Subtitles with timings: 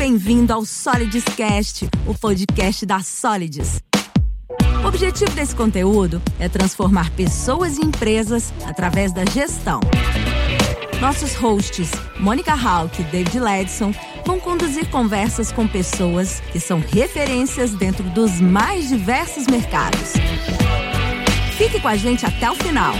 [0.00, 3.82] bem-vindo ao Solids Cast, o podcast da Solids.
[4.82, 9.78] O objetivo desse conteúdo é transformar pessoas e empresas através da gestão.
[11.02, 13.92] Nossos hosts, Mônica Hawk e David Ledson,
[14.24, 20.14] vão conduzir conversas com pessoas que são referências dentro dos mais diversos mercados.
[21.58, 22.94] Fique com a gente até o final.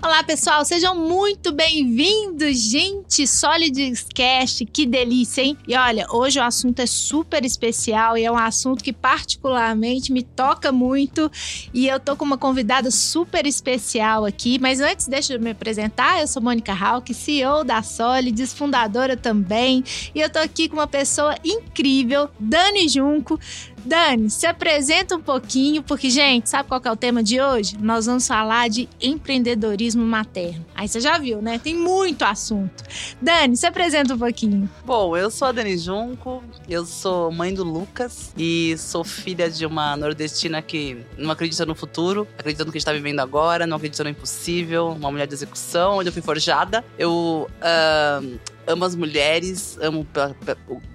[0.00, 3.26] Olá, pessoal, sejam muito bem-vindos, gente.
[3.26, 5.58] Solids Cast, que delícia, hein?
[5.66, 10.22] E olha, hoje o assunto é super especial e é um assunto que particularmente me
[10.22, 11.28] toca muito.
[11.74, 14.56] E eu tô com uma convidada super especial aqui.
[14.60, 16.20] Mas antes, deixa eu me apresentar.
[16.20, 19.82] Eu sou Mônica Hawk, CEO da Solids, fundadora também.
[20.14, 23.38] E eu tô aqui com uma pessoa incrível, Dani Junco.
[23.84, 27.76] Dani, se apresenta um pouquinho, porque, gente, sabe qual é o tema de hoje?
[27.78, 30.64] Nós vamos falar de empreendedorismo materno.
[30.74, 31.58] Aí você já viu, né?
[31.58, 32.84] Tem muito assunto.
[33.20, 34.68] Dani, se apresenta um pouquinho.
[34.84, 39.66] Bom, eu sou a Dani Junco, eu sou mãe do Lucas e sou filha de
[39.66, 44.04] uma nordestina que não acredita no futuro, acredita no que está vivendo agora, não acredita
[44.04, 46.84] no impossível, uma mulher de execução, onde eu fui forjada.
[46.98, 47.48] Eu.
[47.58, 50.36] Uh, amo as mulheres, amo pela,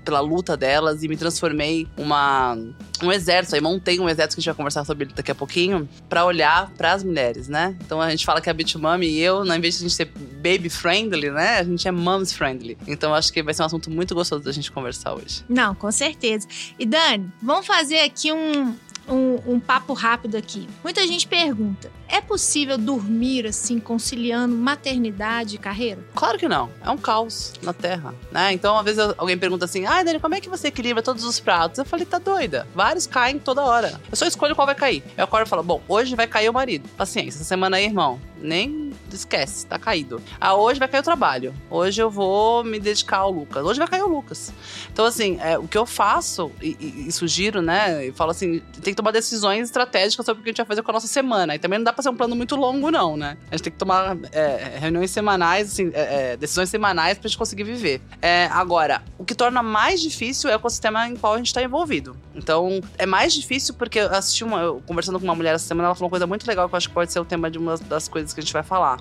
[0.06, 2.56] pela, luta delas e me transformei uma
[3.02, 3.56] um exército.
[3.56, 6.72] Aí montei um exército que a gente vai conversar sobre daqui a pouquinho para olhar
[6.78, 7.76] para as mulheres, né?
[7.84, 10.06] Então a gente fala que a Mummy e eu, ao invés de a gente ser
[10.42, 11.60] baby friendly, né?
[11.60, 12.78] A gente é moms friendly.
[12.88, 15.44] Então acho que vai ser um assunto muito gostoso da gente conversar hoje.
[15.50, 16.48] Não, com certeza.
[16.78, 18.76] E Dani, vamos fazer aqui um,
[19.08, 20.68] um, um, papo rápido aqui.
[20.84, 26.00] Muita gente pergunta: é possível dormir assim, conciliando maternidade e carreira?
[26.14, 26.70] Claro que não.
[26.86, 28.54] É um caos na Terra, né?
[28.54, 31.40] Então, às vezes alguém pergunta assim: ah, Dani, como é que você equilibra todos os
[31.40, 31.80] pratos?
[31.80, 32.68] Eu falei: tá doida.
[32.76, 34.00] Vários caem toda hora.
[34.12, 35.04] Eu só escolho qual vai cair.
[35.18, 36.88] Eu acordo e falo: bom, hoje vai cair o marido.
[36.96, 40.22] Paciência, essa semana aí, irmão, nem esquece, tá caído.
[40.40, 41.54] Ah, hoje vai cair o trabalho.
[41.70, 43.66] Hoje eu vou me dedicar ao Lucas.
[43.66, 44.54] Hoje vai cair o Lucas.
[44.92, 48.08] Então, assim, é, o que eu faço e, e, e sugiro, né?
[48.08, 50.84] Eu falo assim: tem que tomar decisões estratégicas sobre o que a gente vai fazer
[50.84, 51.56] com a nossa semana.
[51.56, 53.38] E também não dá pra ser um plano muito longo, não, né?
[53.50, 57.38] A gente tem que tomar é, reuniões semanais, assim, é, é decisões semanais pra gente
[57.38, 58.02] conseguir viver.
[58.22, 61.62] É, agora, o que torna mais difícil é o ecossistema em qual a gente tá
[61.64, 62.16] envolvido.
[62.36, 64.60] Então, é mais difícil porque eu assisti uma.
[64.60, 66.78] Eu, conversando com uma mulher essa semana, ela falou uma coisa muito legal que eu
[66.78, 69.00] acho que pode ser o tema de uma das coisas que a gente vai falar.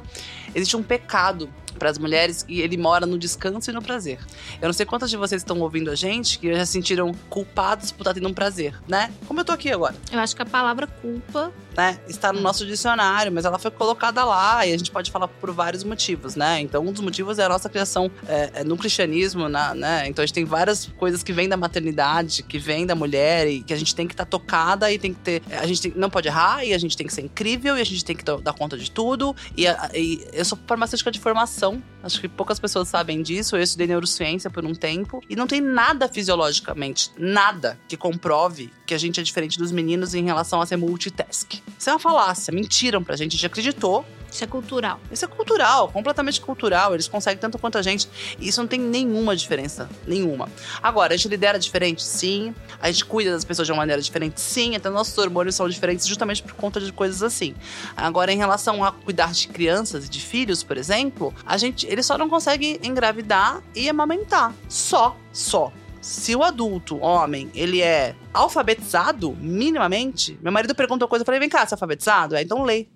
[0.55, 1.49] Existe um pecado
[1.79, 4.19] para as mulheres e ele mora no descanso e no prazer.
[4.61, 7.91] Eu não sei quantas de vocês estão ouvindo a gente que já se sentiram culpados
[7.91, 9.13] por estar tendo um prazer, né?
[9.27, 9.95] Como eu tô aqui agora.
[10.13, 14.25] Eu acho que a palavra culpa né, está no nosso dicionário, mas ela foi colocada
[14.25, 16.61] lá e a gente pode falar por vários motivos, né?
[16.61, 20.09] Então, um dos motivos é a nossa criação é, é no cristianismo, na, né?
[20.09, 23.63] Então, a gente tem várias coisas que vêm da maternidade, que vêm da mulher e
[23.63, 25.43] que a gente tem que estar tá tocada e tem que ter.
[25.51, 27.85] A gente tem, não pode errar e a gente tem que ser incrível e a
[27.85, 29.35] gente tem que dar conta de tudo.
[29.57, 33.57] E, e eu sou farmacêutica de formação, acho que poucas pessoas sabem disso.
[33.57, 38.95] Eu estudei neurociência por um tempo e não tem nada fisiologicamente, nada que comprove que
[38.95, 41.55] a gente é diferente dos meninos em relação a ser multitask.
[41.79, 44.05] Isso é uma falácia, mentiram pra gente, a gente acreditou.
[44.33, 44.99] Isso é cultural.
[45.11, 46.95] Isso é cultural, completamente cultural.
[46.95, 48.09] Eles conseguem tanto quanto a gente.
[48.41, 49.91] E isso não tem nenhuma diferença.
[50.07, 50.49] Nenhuma.
[50.83, 52.03] Agora, a gente lidera diferente?
[52.03, 52.55] Sim.
[52.81, 54.41] A gente cuida das pessoas de uma maneira diferente?
[54.41, 54.75] Sim.
[54.75, 57.55] Até nossos hormônios são diferentes justamente por conta de coisas assim.
[57.95, 62.07] Agora, em relação a cuidar de crianças e de filhos, por exemplo, a gente, eles
[62.07, 64.55] só não conseguem engravidar e amamentar.
[64.69, 65.17] Só.
[65.31, 65.71] Só
[66.01, 71.49] se o adulto, homem, ele é alfabetizado, minimamente, meu marido perguntou coisa, eu falei, vem
[71.49, 72.35] cá, você é alfabetizado?
[72.35, 72.89] É, então lê.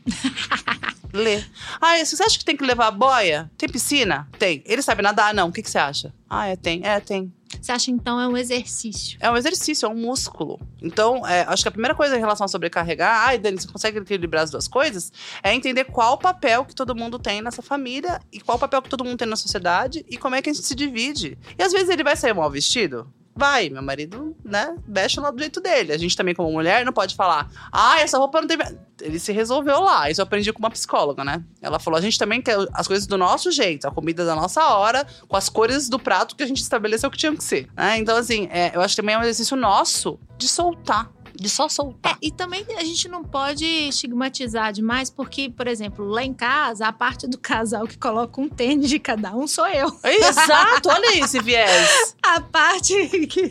[1.14, 1.40] lê.
[1.80, 3.48] Ah, você acha que tem que levar a boia?
[3.56, 4.28] Tem piscina?
[4.38, 4.60] Tem.
[4.66, 5.32] Ele sabe nadar?
[5.32, 5.48] Não.
[5.48, 6.12] O que, que você acha?
[6.28, 6.80] Ah, é, tem.
[6.84, 7.32] É, tem.
[7.66, 9.18] Você acha então é um exercício?
[9.20, 10.60] É um exercício, é um músculo.
[10.80, 13.98] Então, é, acho que a primeira coisa em relação a sobrecarregar, ai, Dani, você consegue
[13.98, 15.12] equilibrar as duas coisas?
[15.42, 18.80] É entender qual o papel que todo mundo tem nessa família e qual o papel
[18.82, 21.36] que todo mundo tem na sociedade e como é que a gente se divide.
[21.58, 25.38] E às vezes ele vai sair mal vestido, vai, meu marido, né, veste lá do
[25.38, 25.92] jeito dele.
[25.92, 28.58] A gente também, como mulher, não pode falar, ah, essa roupa não tem.
[29.02, 30.10] Ele se resolveu lá.
[30.10, 31.44] Isso eu aprendi com uma psicóloga, né?
[31.60, 34.64] Ela falou: a gente também quer as coisas do nosso jeito, a comida da nossa
[34.74, 37.68] hora, com as cores do prato que a gente estabeleceu que tinha que ser.
[37.76, 37.98] Né?
[37.98, 41.68] Então, assim, é, eu acho que também é um exercício nosso de soltar de só
[41.68, 42.14] soltar.
[42.14, 46.86] É, e também a gente não pode estigmatizar demais, porque, por exemplo, lá em casa,
[46.86, 49.88] a parte do casal que coloca um tênis de cada um sou eu.
[50.02, 52.16] Exato, olha esse viés.
[52.22, 52.94] a parte
[53.26, 53.48] que,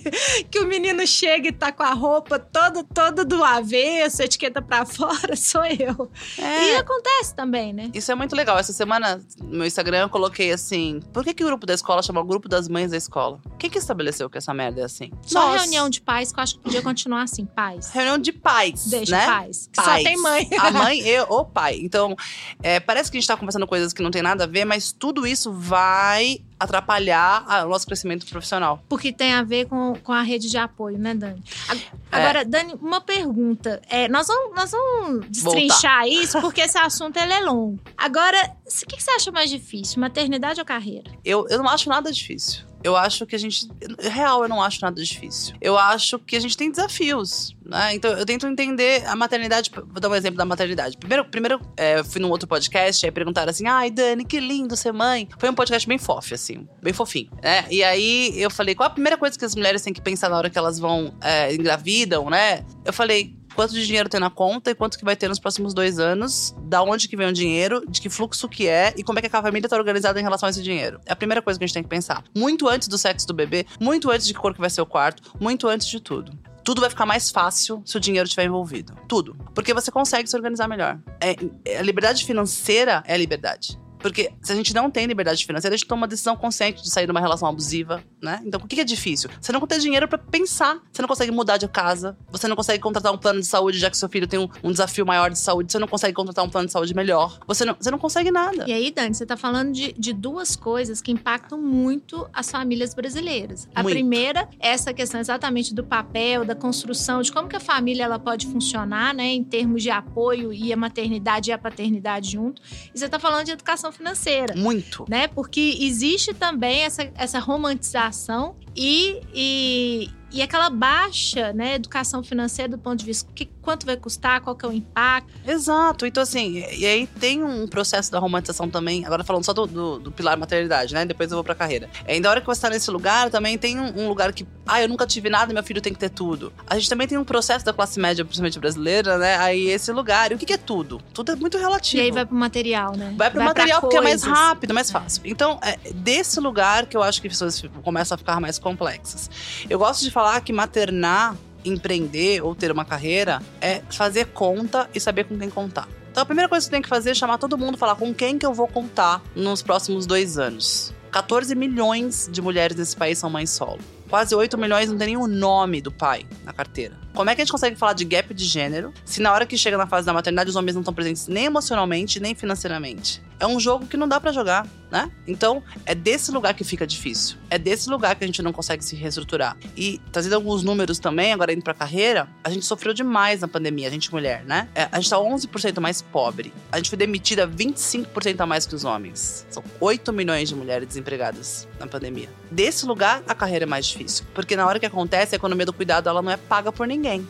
[0.49, 4.85] que o menino chega e tá com a roupa toda, toda do avesso, etiqueta pra
[4.85, 6.09] fora, sou eu.
[6.37, 6.73] É.
[6.73, 7.91] E acontece também, né?
[7.93, 8.57] Isso é muito legal.
[8.57, 12.01] Essa semana, no meu Instagram, eu coloquei assim: por que, que o grupo da escola
[12.01, 13.39] chama o grupo das mães da escola?
[13.59, 15.11] Quem que estabeleceu que essa merda é assim?
[15.21, 15.61] Só Nós.
[15.61, 17.89] reunião de pais que eu acho que podia continuar assim, pai pais.
[17.91, 19.25] Reunião de pais, Deixa né?
[19.25, 19.69] pais.
[19.75, 19.87] Pais.
[19.87, 20.49] Só tem mãe.
[20.59, 21.79] A mãe e o pai.
[21.81, 22.15] Então,
[22.63, 24.91] é, parece que a gente tá conversando coisas que não tem nada a ver, mas
[24.91, 28.81] tudo isso vai atrapalhar a- o nosso crescimento profissional.
[28.87, 31.43] Porque tem a ver com, com a rede de apoio, né, Dani?
[31.67, 31.75] A-
[32.17, 33.81] Agora, Dani, uma pergunta.
[33.89, 37.77] É, nós, vamos, nós vamos destrinchar isso, porque esse assunto é longo.
[37.97, 41.11] Agora, o que, que você acha mais difícil, maternidade ou carreira?
[41.25, 42.63] Eu, eu não acho nada difícil.
[42.85, 43.67] Eu acho que a gente.
[43.99, 45.55] Real, eu não acho nada difícil.
[45.59, 47.95] Eu acho que a gente tem desafios, né?
[47.95, 49.71] Então eu tento entender a maternidade.
[49.73, 50.95] Vou dar um exemplo da maternidade.
[50.95, 54.93] Primeiro, primeiro é, fui num outro podcast, aí perguntaram assim: ai, Dani, que lindo ser
[54.93, 55.27] mãe.
[55.39, 57.65] Foi um podcast bem fofo, assim, bem fofinho, né?
[57.71, 60.37] E aí eu falei: qual a primeira coisa que as mulheres têm que pensar na
[60.37, 62.63] hora que elas vão é, engravidam, né?
[62.85, 63.35] Eu falei.
[63.55, 66.53] Quanto de dinheiro tem na conta e quanto que vai ter nos próximos dois anos,
[66.63, 69.33] da onde que vem o dinheiro, de que fluxo que é e como é que
[69.33, 70.99] a família tá organizada em relação a esse dinheiro.
[71.05, 72.23] É a primeira coisa que a gente tem que pensar.
[72.35, 74.85] Muito antes do sexo do bebê, muito antes de que cor que vai ser o
[74.85, 76.37] quarto, muito antes de tudo.
[76.65, 78.93] Tudo vai ficar mais fácil se o dinheiro estiver envolvido.
[79.07, 79.37] Tudo.
[79.53, 80.99] Porque você consegue se organizar melhor.
[81.21, 83.79] É, é- a liberdade financeira é a liberdade.
[84.05, 86.91] Porque se a gente não tem liberdade financeira, a gente toma uma decisão consciente de
[86.91, 88.39] sair de uma relação abusiva, né?
[88.45, 89.31] Então, o que é difícil?
[89.41, 90.79] Você não tem dinheiro pra pensar.
[90.93, 92.15] Você não consegue mudar de casa.
[92.29, 94.71] Você não consegue contratar um plano de saúde, já que seu filho tem um, um
[94.71, 95.71] desafio maior de saúde.
[95.71, 97.39] Você não consegue contratar um plano de saúde melhor.
[97.47, 98.65] Você não, você não consegue nada.
[98.67, 102.93] E aí, Dani, você tá falando de, de duas coisas que impactam muito as famílias
[102.93, 103.67] brasileiras.
[103.73, 103.95] A Muito.
[103.95, 108.19] primeira é essa questão exatamente do papel, da construção, de como que a família ela
[108.19, 112.61] pode funcionar, né, em termos de apoio e a maternidade e a paternidade junto.
[112.93, 114.55] E você tá falando de educação financeira.
[114.55, 115.05] Muito.
[115.09, 115.27] né?
[115.27, 122.77] Porque existe também essa, essa romantização e, e, e aquela baixa né, educação financeira do
[122.77, 125.29] ponto de vista que, quanto vai custar, qual que é o impacto.
[125.45, 126.05] Exato.
[126.05, 129.05] Então, assim, e aí tem um processo da romantização também.
[129.05, 131.05] Agora falando só do, do, do pilar maternidade, né?
[131.05, 131.89] Depois eu vou pra carreira.
[132.05, 134.47] É, Ainda a hora que você tá nesse lugar, também tem um, um lugar que,
[134.65, 136.53] ah, eu nunca tive nada, meu filho tem que ter tudo.
[136.67, 139.37] A gente também tem um processo da classe média, principalmente brasileira, né?
[139.37, 140.31] Aí esse lugar.
[140.31, 141.01] E o que, que é tudo?
[141.13, 142.01] Tudo é muito relativo.
[142.01, 143.13] E aí vai pro material, né?
[143.17, 144.39] Vai pro material porque é mais coisas.
[144.39, 145.23] rápido, mais fácil.
[145.25, 149.29] Então, é desse lugar que eu acho que as pessoas começam a ficar mais complexas.
[149.69, 151.35] Eu gosto de falar que maternar,
[151.65, 155.87] empreender ou ter uma carreira é fazer conta e saber com quem contar.
[156.11, 158.13] Então, a primeira coisa que você tem que fazer é chamar todo mundo, falar com
[158.13, 160.93] quem que eu vou contar nos próximos dois anos.
[161.11, 163.79] 14 milhões de mulheres nesse país são mães solo.
[164.09, 166.95] Quase 8 milhões não tem nem o nome do pai na carteira.
[167.13, 169.57] Como é que a gente consegue falar de gap de gênero se na hora que
[169.57, 173.21] chega na fase da maternidade os homens não estão presentes nem emocionalmente, nem financeiramente?
[173.39, 175.11] É um jogo que não dá pra jogar, né?
[175.27, 177.37] Então, é desse lugar que fica difícil.
[177.49, 179.57] É desse lugar que a gente não consegue se reestruturar.
[179.75, 183.87] E trazendo alguns números também, agora indo pra carreira, a gente sofreu demais na pandemia,
[183.87, 184.69] a gente mulher, né?
[184.73, 186.53] É, a gente tá 11% mais pobre.
[186.71, 189.45] A gente foi demitida 25% a mais que os homens.
[189.49, 192.29] São 8 milhões de mulheres desempregadas na pandemia.
[192.49, 194.25] Desse lugar, a carreira é mais difícil.
[194.33, 197.27] Porque na hora que acontece, a economia do cuidado ela não é paga por ninguém.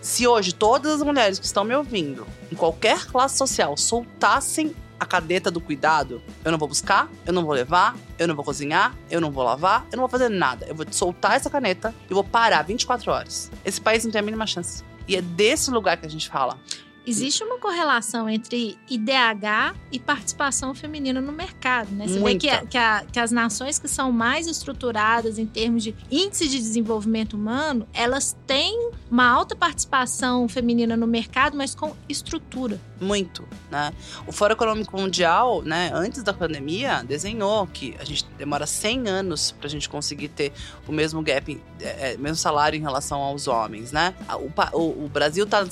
[0.00, 4.74] Se hoje todas as mulheres que estão me ouvindo, em qualquer classe social, soltassem
[5.04, 8.44] a cadeta do cuidado, eu não vou buscar, eu não vou levar, eu não vou
[8.44, 10.66] cozinhar, eu não vou lavar, eu não vou fazer nada.
[10.66, 13.50] Eu vou soltar essa caneta e vou parar 24 horas.
[13.64, 14.82] Esse país não tem a mínima chance.
[15.06, 16.58] E é desse lugar que a gente fala.
[17.06, 22.08] Existe uma correlação entre IDH e participação feminina no mercado, né?
[22.08, 22.38] Você Muita.
[22.38, 25.94] vê que, a- que a- que as nações que são mais estruturadas em termos de
[26.10, 32.80] índice de desenvolvimento humano, elas têm uma alta participação feminina no mercado, mas com estrutura.
[33.00, 33.92] Muito, né?
[34.26, 39.50] O Fórum Econômico Mundial, né, antes da pandemia, desenhou que a gente demora 100 anos
[39.52, 40.52] pra gente conseguir ter
[40.88, 44.14] o mesmo gap, é, é, mesmo salário em relação aos homens, né?
[44.26, 45.70] A- O, o- o Brasil tá na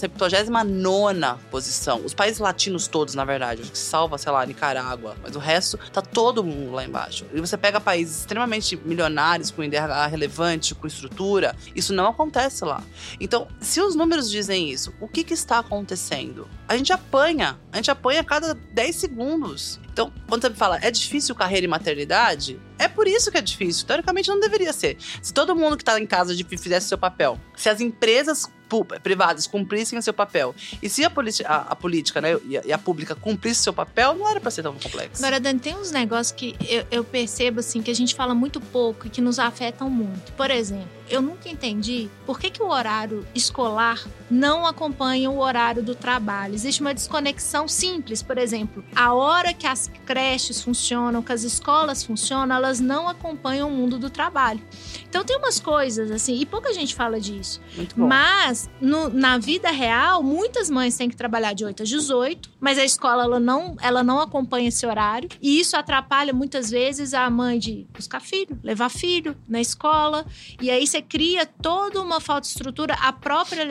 [1.22, 2.04] 79ª posição.
[2.04, 5.78] Os países latinos todos, na verdade, acho que salva, sei lá, Nicarágua, mas o resto
[5.92, 7.24] tá todo mundo lá embaixo.
[7.32, 12.82] E você pega países extremamente milionários, com IDH relevante, com estrutura, isso não acontece lá.
[13.20, 16.48] Então, se os números dizem isso, o que, que está acontecendo?
[16.66, 17.58] A gente apanha.
[17.70, 19.80] A gente apanha a cada 10 segundos.
[19.92, 22.58] Então, quando você me fala, é difícil carreira e maternidade?
[22.78, 23.86] É por isso que é difícil.
[23.86, 24.96] Teoricamente não deveria ser.
[25.20, 28.50] Se todo mundo que tá em casa fizesse seu papel, se as empresas
[29.02, 31.12] privadas cumprissem o seu papel, e se a,
[31.46, 34.40] a- a política né, e, a, e a pública cumprisse o seu papel, não era
[34.40, 35.22] pra ser tão complexo.
[35.22, 38.62] Agora, Dani, tem uns negócios que eu, eu percebo assim que a gente fala muito
[38.62, 40.32] pouco e que nos afetam muito.
[40.32, 45.82] Por exemplo, eu nunca entendi por que, que o horário escolar não acompanha o horário
[45.82, 46.54] do trabalho.
[46.54, 52.02] Existe uma desconexão simples, por exemplo, a hora que as creches funcionam, que as escolas
[52.04, 54.60] funcionam, elas não acompanham o mundo do trabalho.
[55.08, 57.60] Então tem umas coisas assim, e pouca gente fala disso.
[58.08, 62.78] Mas no- na vida real, muitas mães têm que trabalhar de 8 às 18, mas
[62.78, 65.28] a escola ela não, ela não acompanha esse horário.
[65.40, 70.24] E isso atrapalha muitas vezes a mãe de buscar filho, levar filho na escola.
[70.60, 72.94] E aí você cria toda uma falta de estrutura.
[73.00, 73.64] A própria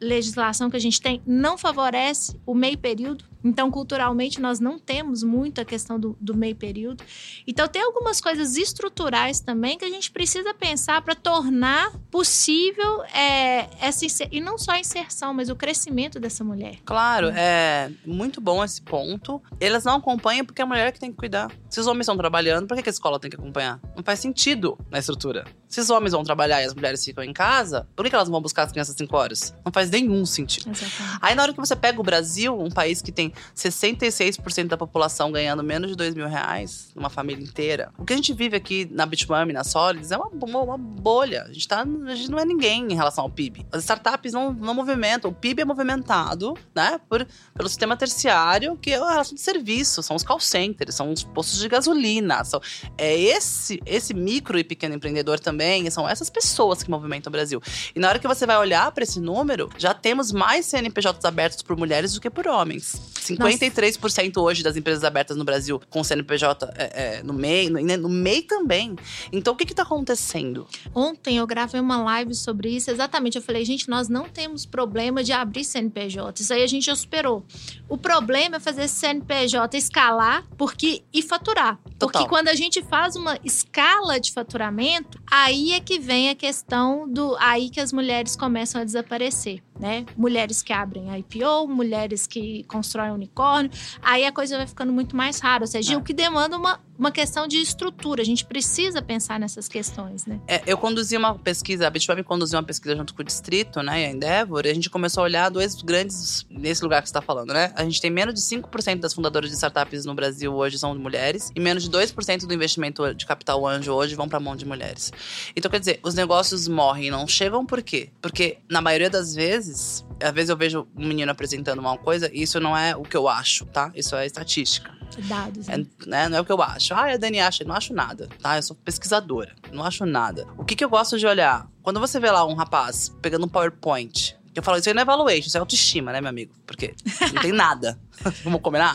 [0.00, 3.24] legislação que a gente tem não favorece o meio período.
[3.42, 7.04] Então, culturalmente, nós não temos muito a questão do, do, meio período.
[7.46, 13.68] Então, tem algumas coisas estruturais também que a gente precisa pensar para tornar possível é,
[13.80, 16.76] essa e não só a inserção, mas o crescimento dessa mulher.
[16.84, 19.42] Claro, é muito bom esse ponto.
[19.60, 21.50] Elas não acompanham porque é a mulher que tem que cuidar.
[21.68, 23.80] Se os homens estão trabalhando, por que a escola tem que acompanhar?
[23.96, 25.44] Não faz sentido na estrutura.
[25.68, 28.40] Se os homens vão trabalhar e as mulheres ficam em casa, por que elas vão
[28.40, 29.54] buscar as crianças 5 horas?
[29.64, 30.70] Não faz nenhum sentido.
[30.70, 31.18] Exatamente.
[31.20, 35.30] Aí, na hora que você pega o Brasil, um país que tem 66% da população
[35.32, 37.92] ganhando menos de 2 mil reais, numa família inteira.
[37.98, 41.44] O que a gente vive aqui na Bitmami, na Solids, é uma, uma, uma, bolha.
[41.48, 43.66] A gente, tá, a gente não é ninguém em relação ao PIB.
[43.72, 45.30] As startups não, não movimentam.
[45.30, 50.02] O PIB é movimentado né, por, pelo sistema terciário, que é a relação de serviço,
[50.02, 52.44] são os call centers, são os postos de gasolina.
[52.44, 52.60] São,
[52.96, 57.60] é esse, esse micro e pequeno empreendedor também, são essas pessoas que movimentam o Brasil.
[57.94, 61.62] E na hora que você vai olhar para esse número, já temos mais CNPJs abertos
[61.62, 63.17] por mulheres do que por homens.
[63.20, 64.40] 53% Nossa.
[64.40, 68.42] hoje das empresas abertas no Brasil com CNPJ é, é, no MEI, no, no MEI
[68.42, 68.96] também.
[69.32, 70.66] Então, o que está acontecendo?
[70.94, 73.36] Ontem eu gravei uma live sobre isso, exatamente.
[73.36, 76.42] Eu falei, gente, nós não temos problema de abrir CNPJ.
[76.42, 77.44] Isso aí a gente já superou.
[77.88, 81.78] O problema é fazer esse CNPJ escalar porque, e faturar.
[81.98, 81.98] Total.
[81.98, 87.08] Porque quando a gente faz uma escala de faturamento, aí é que vem a questão
[87.08, 87.36] do.
[87.38, 90.04] Aí que as mulheres começam a desaparecer né?
[90.16, 93.70] Mulheres que abrem IPO, mulheres que constroem unicórnio.
[94.02, 95.64] Aí a coisa vai ficando muito mais rara.
[95.64, 95.96] Ou seja, é.
[95.96, 98.20] o que demanda uma, uma questão de estrutura.
[98.20, 100.40] A gente precisa pensar nessas questões, né?
[100.48, 104.02] É, eu conduzi uma pesquisa, a Bitweb conduziu uma pesquisa junto com o Distrito, né?
[104.02, 107.10] E a Endeavor, e a gente começou a olhar dois grandes, nesse lugar que você
[107.10, 107.72] está falando, né?
[107.76, 111.52] A gente tem menos de 5% das fundadoras de startups no Brasil hoje são mulheres,
[111.54, 114.66] e menos de 2% do investimento de capital anjo hoje vão para a mão de
[114.66, 115.12] mulheres.
[115.54, 118.10] Então, quer dizer, os negócios morrem e não chegam por quê?
[118.20, 122.42] Porque, na maioria das vezes, às vezes eu vejo um menino apresentando uma coisa e
[122.42, 123.92] isso não é o que eu acho, tá?
[123.94, 124.98] Isso é estatística.
[125.26, 125.68] Dados.
[125.68, 126.28] É, né?
[126.28, 126.87] Não é o que eu acho.
[126.94, 127.64] Ah, a Dani acha.
[127.64, 128.56] Não acho nada, tá?
[128.56, 129.54] Eu sou pesquisadora.
[129.72, 130.46] Não acho nada.
[130.56, 131.68] O que, que eu gosto de olhar?
[131.82, 135.04] Quando você vê lá um rapaz pegando um PowerPoint, eu falo, isso aí não é
[135.04, 136.52] valuation, isso é autoestima, né, meu amigo?
[136.66, 136.94] Porque
[137.32, 137.98] não tem nada.
[138.44, 138.94] Vamos combinar?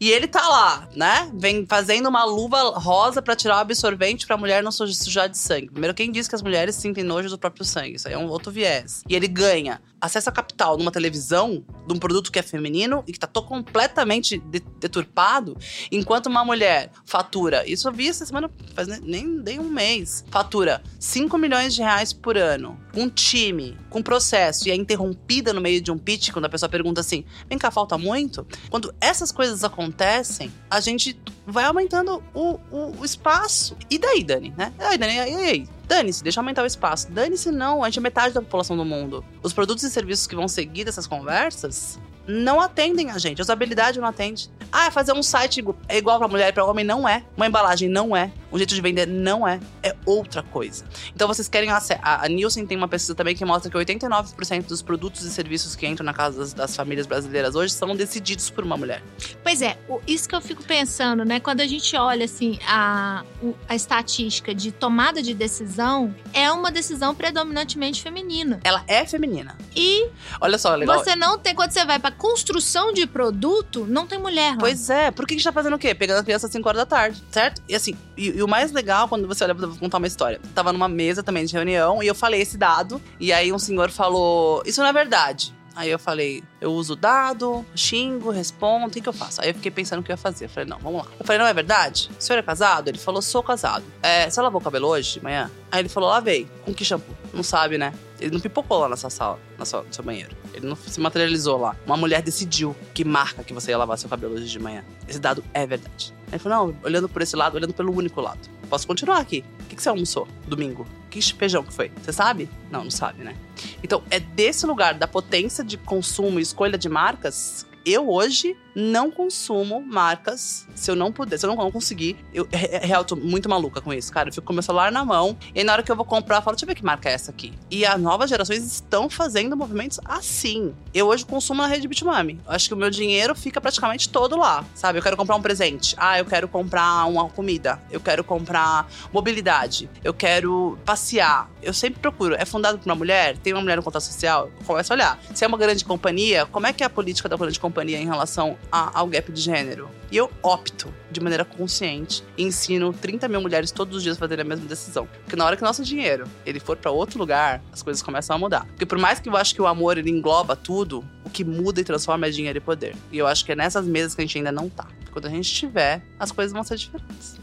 [0.00, 1.30] e ele tá lá, né?
[1.34, 5.70] Vem fazendo uma luva rosa para tirar o absorvente pra mulher não sujar de sangue.
[5.70, 7.96] Primeiro, quem diz que as mulheres sentem nojo do próprio sangue?
[7.96, 9.02] Isso aí é um outro viés.
[9.08, 13.12] E ele ganha acesso a capital numa televisão de um produto que é feminino e
[13.12, 14.38] que tá todo completamente
[14.78, 15.56] deturpado,
[15.90, 20.82] enquanto uma mulher fatura, isso eu vi essa semana, faz nem, nem um mês, fatura
[20.98, 25.80] 5 milhões de reais por ano, um time, com processo, e é interrompida no meio
[25.80, 28.37] de um pitch, quando a pessoa pergunta assim: vem cá, falta muito?
[28.70, 33.76] Quando essas coisas acontecem, a gente vai aumentando o, o, o espaço.
[33.90, 34.72] E daí, Dani, né?
[34.78, 35.68] E aí, Dani, e aí?
[35.86, 37.10] Dane-se, deixa aumentar o espaço.
[37.10, 39.24] Dane-se não, a gente é metade da população do mundo.
[39.42, 43.40] Os produtos e serviços que vão seguir dessas conversas não atendem a gente.
[43.40, 44.50] A usabilidade não atende.
[44.70, 47.24] Ah, fazer um site igual para mulher e para homem não é.
[47.34, 48.30] Uma embalagem não é.
[48.52, 49.60] Um jeito de vender não é.
[49.82, 50.84] É outra coisa.
[51.14, 54.82] Então vocês querem a, a Nielsen tem uma pesquisa também que mostra que 89% dos
[54.82, 58.64] produtos e serviços que entram na casa das, das, famílias brasileiras hoje são decididos por
[58.64, 59.02] uma mulher.
[59.42, 59.76] Pois é,
[60.06, 61.40] isso que eu fico pensando, né?
[61.40, 63.24] Quando a gente olha assim a,
[63.68, 68.60] a estatística de tomada de decisão, é uma decisão predominantemente feminina.
[68.64, 69.56] Ela é feminina.
[69.74, 70.08] E
[70.40, 70.98] olha só, legal.
[70.98, 74.60] Você não tem quando você vai para construção de produto, não tem mulher lá.
[74.60, 75.94] Pois é, por que a gente tá fazendo o quê?
[75.94, 77.62] Pegando a criança às 5 horas da tarde, certo?
[77.68, 80.40] E assim, e, e, o mais legal, quando você olha, vou contar uma história.
[80.54, 83.90] tava numa mesa também de reunião e eu falei esse dado, e aí um senhor
[83.90, 85.52] falou: Isso não é verdade.
[85.74, 89.40] Aí eu falei, eu uso dado, xingo, respondo, o que, eu faço?
[89.40, 90.46] Aí eu fiquei pensando o que eu ia fazer.
[90.46, 91.12] Eu falei, não, vamos lá.
[91.20, 92.10] Eu falei, não é verdade?
[92.18, 92.88] O senhor é casado?
[92.88, 93.84] Ele falou, sou casado.
[94.02, 95.48] É, você lavou o cabelo hoje de manhã?
[95.70, 96.48] Aí ele falou, lavei.
[96.64, 97.14] Com que shampoo?
[97.32, 97.94] Não sabe, né?
[98.18, 100.36] Ele não pipocou lá nessa sala, no seu, no seu banheiro.
[100.52, 101.76] Ele não se materializou lá.
[101.86, 104.84] Uma mulher decidiu que marca que você ia lavar seu cabelo hoje de manhã.
[105.06, 106.17] Esse dado é verdade.
[106.30, 108.40] Ele falou, não, olhando por esse lado, olhando pelo único lado.
[108.68, 109.44] Posso continuar aqui.
[109.60, 110.86] O que, que você almoçou domingo?
[111.10, 111.90] Que feijão que foi?
[112.02, 112.48] Você sabe?
[112.70, 113.34] Não, não sabe, né?
[113.82, 119.10] Então, é desse lugar da potência de consumo e escolha de marcas eu hoje não
[119.10, 122.16] consumo marcas se eu não puder, se eu não, conseguir.
[122.32, 124.28] Eu real tô muito maluca com isso, cara.
[124.28, 126.42] Eu fico com meu celular na mão e na hora que eu vou comprar, eu
[126.42, 127.52] falo, deixa eu ver que marca é essa aqui.
[127.68, 130.72] E as novas gerações estão fazendo movimentos assim.
[130.94, 132.40] Eu hoje consumo na rede Bitmami.
[132.46, 134.98] Eu acho que o meu dinheiro fica praticamente todo lá, sabe?
[134.98, 135.96] Eu quero comprar um presente.
[135.98, 137.80] Ah, eu quero comprar uma comida.
[137.90, 139.90] Eu quero comprar mobilidade.
[140.04, 141.50] Eu quero passear.
[141.60, 142.36] Eu sempre procuro.
[142.36, 143.36] É fundado por uma mulher?
[143.38, 144.52] Tem uma mulher no contato social?
[144.60, 145.18] Eu começo a olhar.
[145.34, 148.06] Se é uma grande companhia, como é que é a política da grande companhia em
[148.06, 149.90] relação a, ao gap de gênero.
[150.10, 154.20] E eu opto, de maneira consciente, e ensino 30 mil mulheres todos os dias a
[154.20, 155.06] fazerem a mesma decisão.
[155.24, 158.38] Porque na hora que nosso dinheiro ele for para outro lugar, as coisas começam a
[158.38, 158.64] mudar.
[158.66, 161.80] Porque por mais que eu acho que o amor ele engloba tudo, o que muda
[161.80, 162.96] e transforma é dinheiro e poder.
[163.12, 164.86] E eu acho que é nessas mesas que a gente ainda não tá.
[165.12, 167.38] Quando a gente tiver, as coisas vão ser diferentes.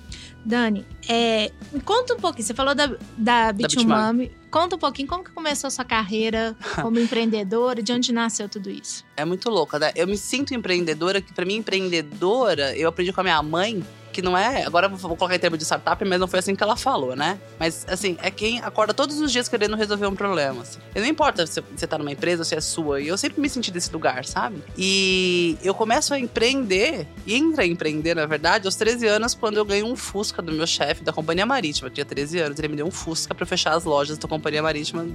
[0.46, 1.52] Dani, é,
[1.84, 2.46] conta um pouquinho.
[2.46, 4.32] Você falou da, da Bitumami.
[4.52, 8.70] Conta um pouquinho como que começou a sua carreira como empreendedora, de onde nasceu tudo
[8.70, 9.04] isso?
[9.18, 9.92] É muito louca, né?
[9.96, 13.84] Eu me sinto empreendedora, que para mim empreendedora, eu aprendi com a minha mãe
[14.16, 14.64] que não é.
[14.64, 17.38] Agora vou colocar em termo de startup, mas não foi assim que ela falou, né?
[17.60, 20.62] Mas, assim, é quem acorda todos os dias querendo resolver um problema.
[20.62, 20.80] Assim.
[20.96, 23.02] E não importa se você tá numa empresa ou se é sua.
[23.02, 24.64] E eu sempre me senti desse lugar, sabe?
[24.78, 29.66] E eu começo a empreender, entra a empreender, na verdade, aos 13 anos, quando eu
[29.66, 31.90] ganho um Fusca do meu chefe da Companhia Marítima.
[31.90, 34.64] Eu tinha 13 anos, ele me deu um Fusca para fechar as lojas da Companhia
[34.64, 35.06] Marítima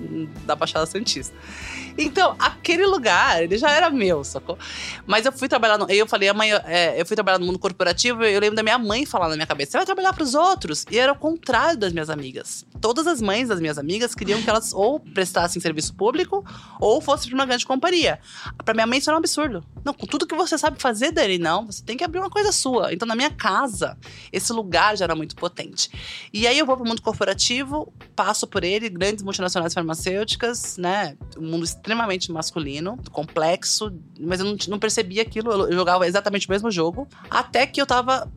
[0.44, 1.34] da Baixada Santista.
[1.96, 4.58] Então, aquele lugar, ele já era meu, sacou?
[5.06, 5.90] Mas eu fui trabalhar no.
[5.90, 8.89] Eu falei, amanhã, é, eu fui trabalhar no mundo corporativo, eu lembro da minha mãe
[8.90, 10.84] mãe falar na minha cabeça: você vai trabalhar para os outros.
[10.90, 12.66] E era o contrário das minhas amigas.
[12.80, 16.44] Todas as mães das minhas amigas queriam que elas ou prestassem serviço público
[16.80, 18.18] ou fossem para uma grande companhia.
[18.64, 19.64] Para minha mãe isso era um absurdo.
[19.84, 21.66] Não, com tudo que você sabe fazer, Dani, não.
[21.66, 22.92] Você tem que abrir uma coisa sua.
[22.92, 23.96] Então, na minha casa,
[24.32, 25.90] esse lugar já era muito potente.
[26.32, 31.16] E aí eu vou para o mundo corporativo, passo por ele, grandes multinacionais farmacêuticas, né?
[31.38, 35.50] Um mundo extremamente masculino, complexo, mas eu não, não percebia aquilo.
[35.52, 37.06] Eu jogava exatamente o mesmo jogo.
[37.30, 38.30] Até que eu tava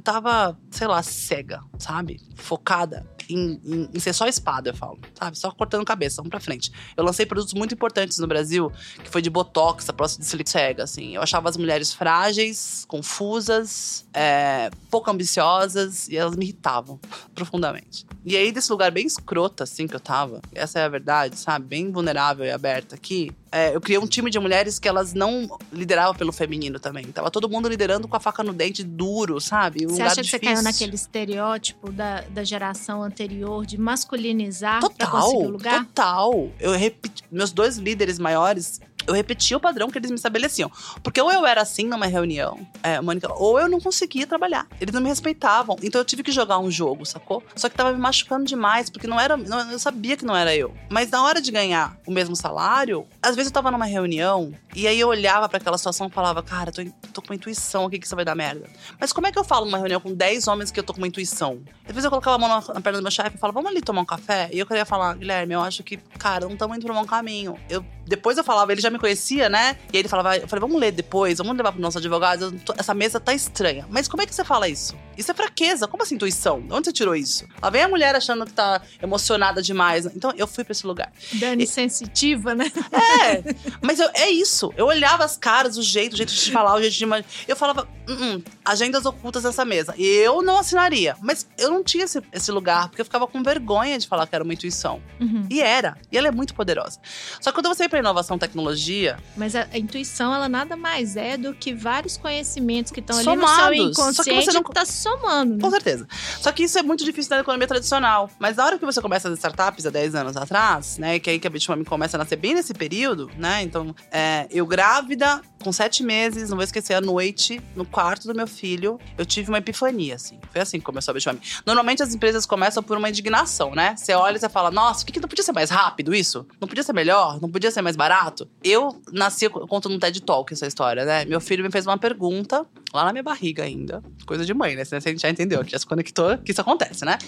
[0.00, 2.20] eu tava, sei lá, cega, sabe?
[2.34, 5.38] Focada em, em, em, ser só espada, eu falo, sabe?
[5.38, 6.72] Só cortando cabeça, vamos pra frente.
[6.96, 8.72] Eu lancei produtos muito importantes no Brasil,
[9.04, 11.14] que foi de botox, a próxima de silicone cega, assim.
[11.14, 16.98] Eu achava as mulheres frágeis, confusas, é, pouco ambiciosas, e elas me irritavam
[17.34, 18.06] profundamente.
[18.24, 21.66] E aí, desse lugar bem escroto, assim, que eu tava, essa é a verdade, sabe?
[21.66, 25.58] Bem vulnerável e aberta aqui, é, eu criei um time de mulheres que elas não
[25.72, 27.04] lideravam pelo feminino também.
[27.06, 29.86] Tava todo mundo liderando com a faca no dente duro, sabe?
[29.86, 30.38] Um você acha que difícil.
[30.38, 35.84] você caiu naquele estereótipo da, da geração anterior de masculinizar total, pra conseguir o lugar?
[35.86, 36.50] Total.
[36.60, 37.24] Eu repeti.
[37.30, 38.80] Meus dois líderes maiores
[39.10, 40.70] eu repetia o padrão que eles me estabeleciam.
[41.02, 44.66] Porque ou eu era assim numa reunião, é, Mônica, ou eu não conseguia trabalhar.
[44.80, 45.76] Eles não me respeitavam.
[45.82, 47.42] Então eu tive que jogar um jogo, sacou?
[47.56, 49.36] Só que tava me machucando demais, porque não era.
[49.36, 50.74] Não, eu sabia que não era eu.
[50.88, 54.86] Mas na hora de ganhar o mesmo salário, às vezes eu tava numa reunião e
[54.86, 56.82] aí eu olhava para aquela situação e falava, cara, tô,
[57.12, 58.68] tô com intuição aqui que isso vai dar merda.
[59.00, 60.98] Mas como é que eu falo numa reunião com 10 homens que eu tô com
[61.00, 61.60] uma intuição?
[61.84, 63.70] Às vezes eu colocava a mão na, na perna do meu chefe e falava, vamos
[63.70, 64.48] ali tomar um café?
[64.52, 67.58] E eu queria falar, Guilherme, eu acho que, cara, não estamos indo pro bom caminho.
[67.68, 69.76] Eu, depois eu falava, ele já me conhecia, né?
[69.92, 72.54] E aí ele falava, eu falei, vamos ler depois, vamos levar pro nosso advogado.
[72.76, 73.86] Essa mesa tá estranha.
[73.88, 74.94] Mas como é que você fala isso?
[75.16, 75.88] Isso é fraqueza.
[75.88, 76.60] Como assim, intuição?
[76.60, 77.46] De onde você tirou isso?
[77.60, 80.06] Lá vem a mulher achando que tá emocionada demais.
[80.06, 81.10] Então eu fui pra esse lugar.
[81.32, 81.66] Dani e...
[81.66, 82.70] sensitiva, né?
[82.92, 83.54] É.
[83.80, 84.72] Mas eu, é isso.
[84.76, 87.24] Eu olhava as caras, o jeito, o jeito de falar, o jeito de.
[87.48, 89.94] Eu falava, hum, agendas ocultas nessa mesa.
[89.98, 91.16] Eu não assinaria.
[91.20, 94.34] Mas eu não tinha esse, esse lugar, porque eu ficava com vergonha de falar que
[94.34, 95.02] era uma intuição.
[95.18, 95.46] Uhum.
[95.50, 95.96] E era.
[96.12, 96.98] E ela é muito poderosa.
[97.40, 98.89] Só que quando você vai pra inovação tecnologia.
[99.36, 103.36] Mas a, a, intuição, ela nada mais é do que vários conhecimentos que estão ali
[103.36, 104.62] no seu inconsciente só que você não...
[104.62, 105.54] tá somando.
[105.56, 105.60] Né?
[105.60, 106.06] Com certeza.
[106.40, 108.30] Só que isso é muito difícil na economia tradicional.
[108.38, 111.18] Mas na hora que você começa as startups, há 10 anos atrás, né?
[111.18, 113.62] Que é aí que a Bitcoin começa a nascer bem nesse período, né?
[113.62, 118.34] Então, é, eu grávida, com sete meses, não vou esquecer, à noite, no quarto do
[118.34, 120.38] meu filho, eu tive uma epifania, assim.
[120.50, 121.38] Foi assim que começou a Bitcoin.
[121.66, 123.94] Normalmente as empresas começam por uma indignação, né?
[123.96, 126.46] Você olha e você fala, nossa, o que, que não podia ser mais rápido isso?
[126.60, 127.40] Não podia ser melhor?
[127.40, 128.48] Não podia ser mais barato?
[128.64, 131.24] Eu nasci, eu conto no TED Talk essa história, né?
[131.24, 134.02] Meu filho me fez uma pergunta, lá na minha barriga ainda.
[134.26, 134.82] Coisa de mãe, né?
[134.90, 137.18] A gente já entendeu, que já se conectou, que isso acontece, né?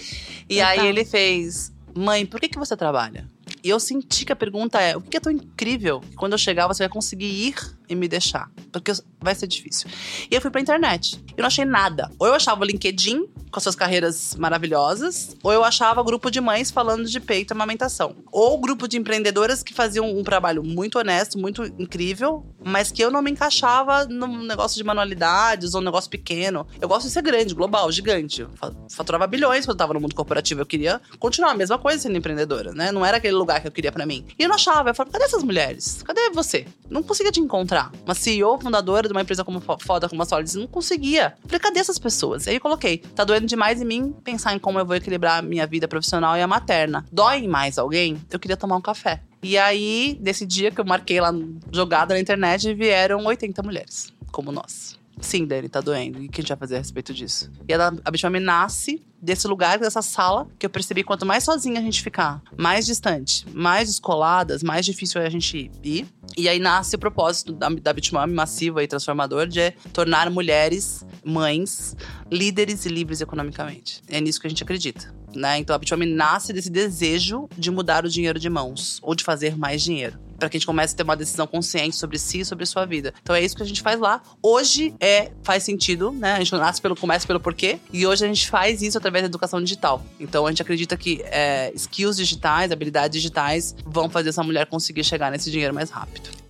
[0.49, 3.29] E aí ele fez, mãe, por que, que você trabalha?
[3.63, 6.37] E eu senti que a pergunta é: o que é tão incrível que quando eu
[6.37, 7.55] chegar você vai conseguir ir
[7.89, 8.49] e me deixar?
[8.71, 9.89] Porque vai ser difícil.
[10.29, 11.23] E eu fui pra internet.
[11.37, 12.09] Eu não achei nada.
[12.19, 16.71] Ou eu achava o LinkedIn com suas carreiras maravilhosas, ou eu achava grupo de mães
[16.71, 18.15] falando de peito e amamentação.
[18.31, 23.11] Ou grupo de empreendedoras que faziam um trabalho muito honesto, muito incrível, mas que eu
[23.11, 26.65] não me encaixava num negócio de manualidades ou um negócio pequeno.
[26.81, 28.45] Eu gosto de ser grande, global, gigante.
[28.89, 30.61] Faturava bilhões quando eu tava no mundo corporativo.
[30.61, 32.91] Eu queria continuar a mesma coisa sendo empreendedora, né?
[32.91, 34.25] Não era aquele lugar que eu queria para mim.
[34.37, 34.89] E eu não achava.
[34.89, 36.01] Eu falava, cadê essas mulheres?
[36.01, 36.65] Cadê você?
[36.89, 37.72] Não conseguia te encontrar.
[38.05, 41.35] Uma CEO, fundadora de uma empresa como foda, como a Solids, não conseguia.
[41.45, 42.47] Falei, cadê essas pessoas?
[42.47, 45.41] Aí eu coloquei, tá doendo demais em mim pensar em como eu vou equilibrar a
[45.41, 47.05] minha vida profissional e a materna.
[47.11, 48.21] Dói mais alguém?
[48.31, 49.21] Eu queria tomar um café.
[49.41, 51.33] E aí, desse dia que eu marquei lá
[51.71, 56.21] jogada na internet, vieram 80 mulheres, como nós Sim, Dani, tá doendo.
[56.21, 57.49] E o que a gente vai fazer a respeito disso?
[57.67, 61.79] E ela, a Bitmami nasce desse lugar, dessa sala, que eu percebi quanto mais sozinha
[61.79, 66.05] a gente ficar, mais distante, mais descoladas, mais difícil é a gente ir.
[66.35, 71.95] E aí nasce o propósito da, da Bitmami massiva e transformador de tornar mulheres, mães,
[72.29, 74.01] líderes e livres economicamente.
[74.09, 75.15] É nisso que a gente acredita.
[75.33, 75.57] Né?
[75.57, 79.57] Então a Bitmami nasce desse desejo de mudar o dinheiro de mãos ou de fazer
[79.57, 82.45] mais dinheiro para que a gente comece a ter uma decisão consciente sobre si e
[82.45, 83.13] sobre a sua vida.
[83.21, 84.21] Então é isso que a gente faz lá.
[84.41, 86.33] Hoje é faz sentido, né?
[86.33, 89.27] A gente nasce pelo começa pelo porquê e hoje a gente faz isso através da
[89.27, 90.03] educação digital.
[90.19, 95.03] Então a gente acredita que é, skills digitais, habilidades digitais vão fazer essa mulher conseguir
[95.03, 96.42] chegar nesse dinheiro mais rápido.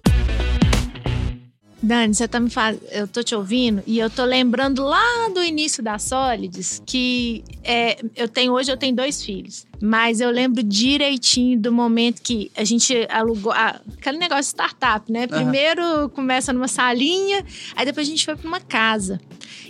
[1.83, 2.77] Dani, você tá me faz...
[2.91, 7.97] eu tô te ouvindo e eu tô lembrando lá do início da Solids que é,
[8.15, 9.67] eu tenho hoje eu tenho dois filhos.
[9.81, 13.51] Mas eu lembro direitinho do momento que a gente alugou.
[13.51, 15.27] Ah, aquele negócio de startup, né?
[15.27, 16.09] Primeiro uhum.
[16.09, 19.19] começa numa salinha, aí depois a gente foi para uma casa.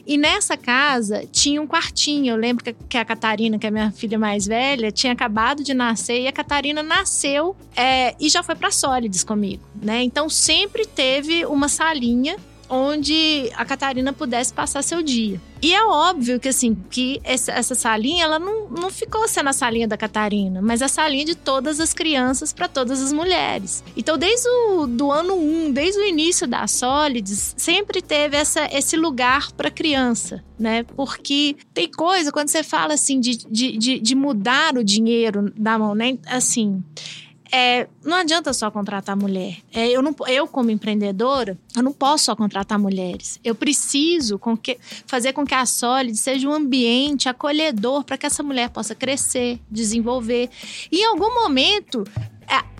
[0.05, 2.33] E nessa casa tinha um quartinho.
[2.33, 6.21] Eu lembro que a Catarina, que é minha filha mais velha, tinha acabado de nascer
[6.21, 10.03] e a Catarina nasceu é, e já foi para Sólides comigo, né?
[10.03, 12.37] Então sempre teve uma salinha
[12.73, 15.39] onde a Catarina pudesse passar seu dia.
[15.61, 19.87] E é óbvio que, assim, que essa salinha, ela não, não ficou sendo a salinha
[19.87, 23.81] da Catarina, mas a salinha de todas as crianças para todas as mulheres.
[23.95, 28.67] Então, desde o do ano 1, um, desde o início da Solids, sempre teve essa,
[28.75, 30.83] esse lugar para criança, né?
[30.83, 35.79] Porque tem coisa, quando você fala, assim, de, de, de, de mudar o dinheiro da
[35.79, 36.17] mão, né?
[36.25, 36.83] Assim
[37.55, 39.57] é, não adianta só contratar mulher.
[39.71, 43.39] É, eu, não, eu, como empreendedora, eu não posso só contratar mulheres.
[43.43, 48.25] Eu preciso com que, fazer com que a Solid seja um ambiente acolhedor para que
[48.25, 50.49] essa mulher possa crescer, desenvolver.
[50.91, 52.03] E em algum momento,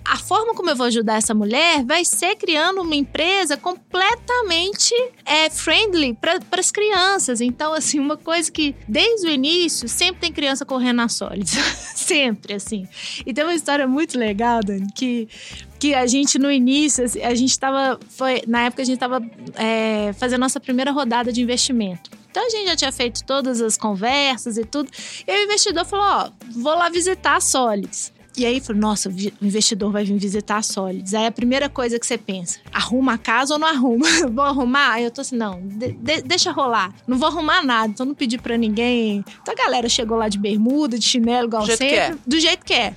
[0.04, 5.48] a forma como eu vou ajudar essa mulher vai ser criando uma empresa completamente é,
[5.48, 7.40] friendly para as crianças.
[7.40, 11.54] Então, assim, uma coisa que desde o início sempre tem criança correndo na sólides.
[11.96, 12.86] sempre, assim.
[13.24, 15.28] E tem uma história muito legal, Dani, que
[15.76, 19.20] que a gente no início, assim, a gente estava, foi na época a gente estava
[19.54, 22.10] é, fazendo nossa primeira rodada de investimento.
[22.30, 24.90] Então a gente já tinha feito todas as conversas e tudo.
[25.26, 28.13] E o investidor falou: Ó, vou lá visitar a Solids.
[28.36, 31.14] E aí, falou, nossa, o investidor vai vir visitar a Solids.
[31.14, 34.06] Aí a primeira coisa que você pensa, arruma a casa ou não arruma?
[34.30, 34.92] vou arrumar?
[34.92, 36.92] Aí eu tô assim, não, de, de, deixa rolar.
[37.06, 39.24] Não vou arrumar nada, então não pedi pra ninguém.
[39.40, 41.96] Então a galera chegou lá de bermuda, de chinelo, igual do sempre.
[41.96, 42.14] É.
[42.26, 42.94] Do jeito que é.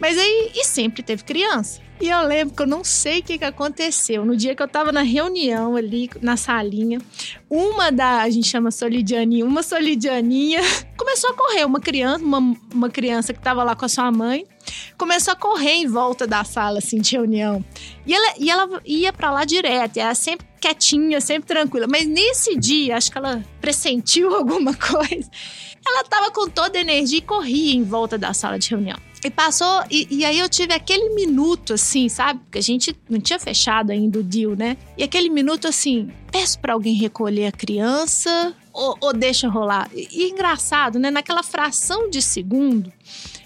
[0.00, 1.80] Mas aí, e sempre teve criança.
[2.00, 4.24] E eu lembro que eu não sei o que, que aconteceu.
[4.24, 7.00] No dia que eu tava na reunião ali, na salinha,
[7.48, 10.60] uma da, a gente chama Solidianinha, uma Solidianinha,
[10.98, 11.64] começou a correr.
[11.64, 14.44] Uma criança, uma, uma criança que tava lá com a sua mãe,
[14.98, 17.64] começou a correr em volta da sala, assim, de reunião.
[18.04, 21.86] E ela, e ela ia para lá direto, ela sempre quietinha, sempre tranquila.
[21.88, 25.30] Mas nesse dia, acho que ela pressentiu alguma coisa.
[25.86, 28.98] Ela tava com toda a energia e corria em volta da sala de reunião.
[29.24, 32.40] E passou, e, e, aí eu tive aquele minuto, assim, sabe?
[32.40, 34.78] Porque a gente não tinha fechado ainda o deal, né?
[34.96, 39.90] E aquele minuto, assim, peço para alguém recolher a criança ou, ou deixa rolar.
[39.92, 41.10] E, e engraçado, né?
[41.10, 42.90] Naquela fração de segundo,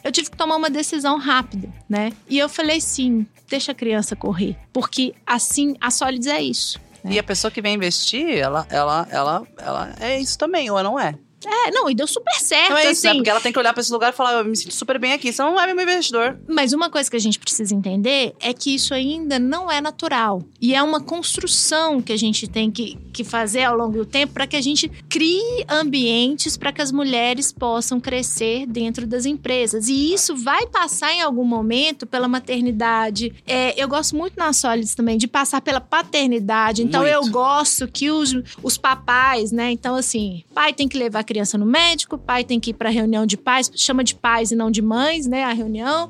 [0.05, 2.13] eu tive que tomar uma decisão rápida, né?
[2.29, 4.57] E eu falei sim, deixa a criança correr.
[4.73, 6.81] Porque assim, a Solids é isso.
[7.03, 7.15] Né?
[7.15, 10.99] E a pessoa que vem investir, ela, ela, ela, ela é isso também, ou não
[10.99, 11.15] é?
[11.47, 12.71] É, não, e deu super certo.
[12.71, 13.11] Não é isso, né?
[13.11, 13.19] assim.
[13.19, 15.13] Porque ela tem que olhar pra esse lugar e falar, eu me sinto super bem
[15.13, 16.39] aqui, senão não é meu investidor.
[16.49, 20.43] Mas uma coisa que a gente precisa entender é que isso ainda não é natural.
[20.61, 24.33] E é uma construção que a gente tem que, que fazer ao longo do tempo
[24.33, 29.89] para que a gente crie ambientes para que as mulheres possam crescer dentro das empresas.
[29.89, 33.33] E isso vai passar em algum momento pela maternidade.
[33.47, 36.83] É, eu gosto muito na Solids também de passar pela paternidade.
[36.83, 37.13] Então muito.
[37.13, 39.71] eu gosto que os, os papais, né?
[39.71, 43.27] Então, assim, pai tem que levar criança no médico, pai tem que ir para reunião
[43.27, 45.45] de pais, chama de pais e não de mães, né?
[45.45, 46.09] A reunião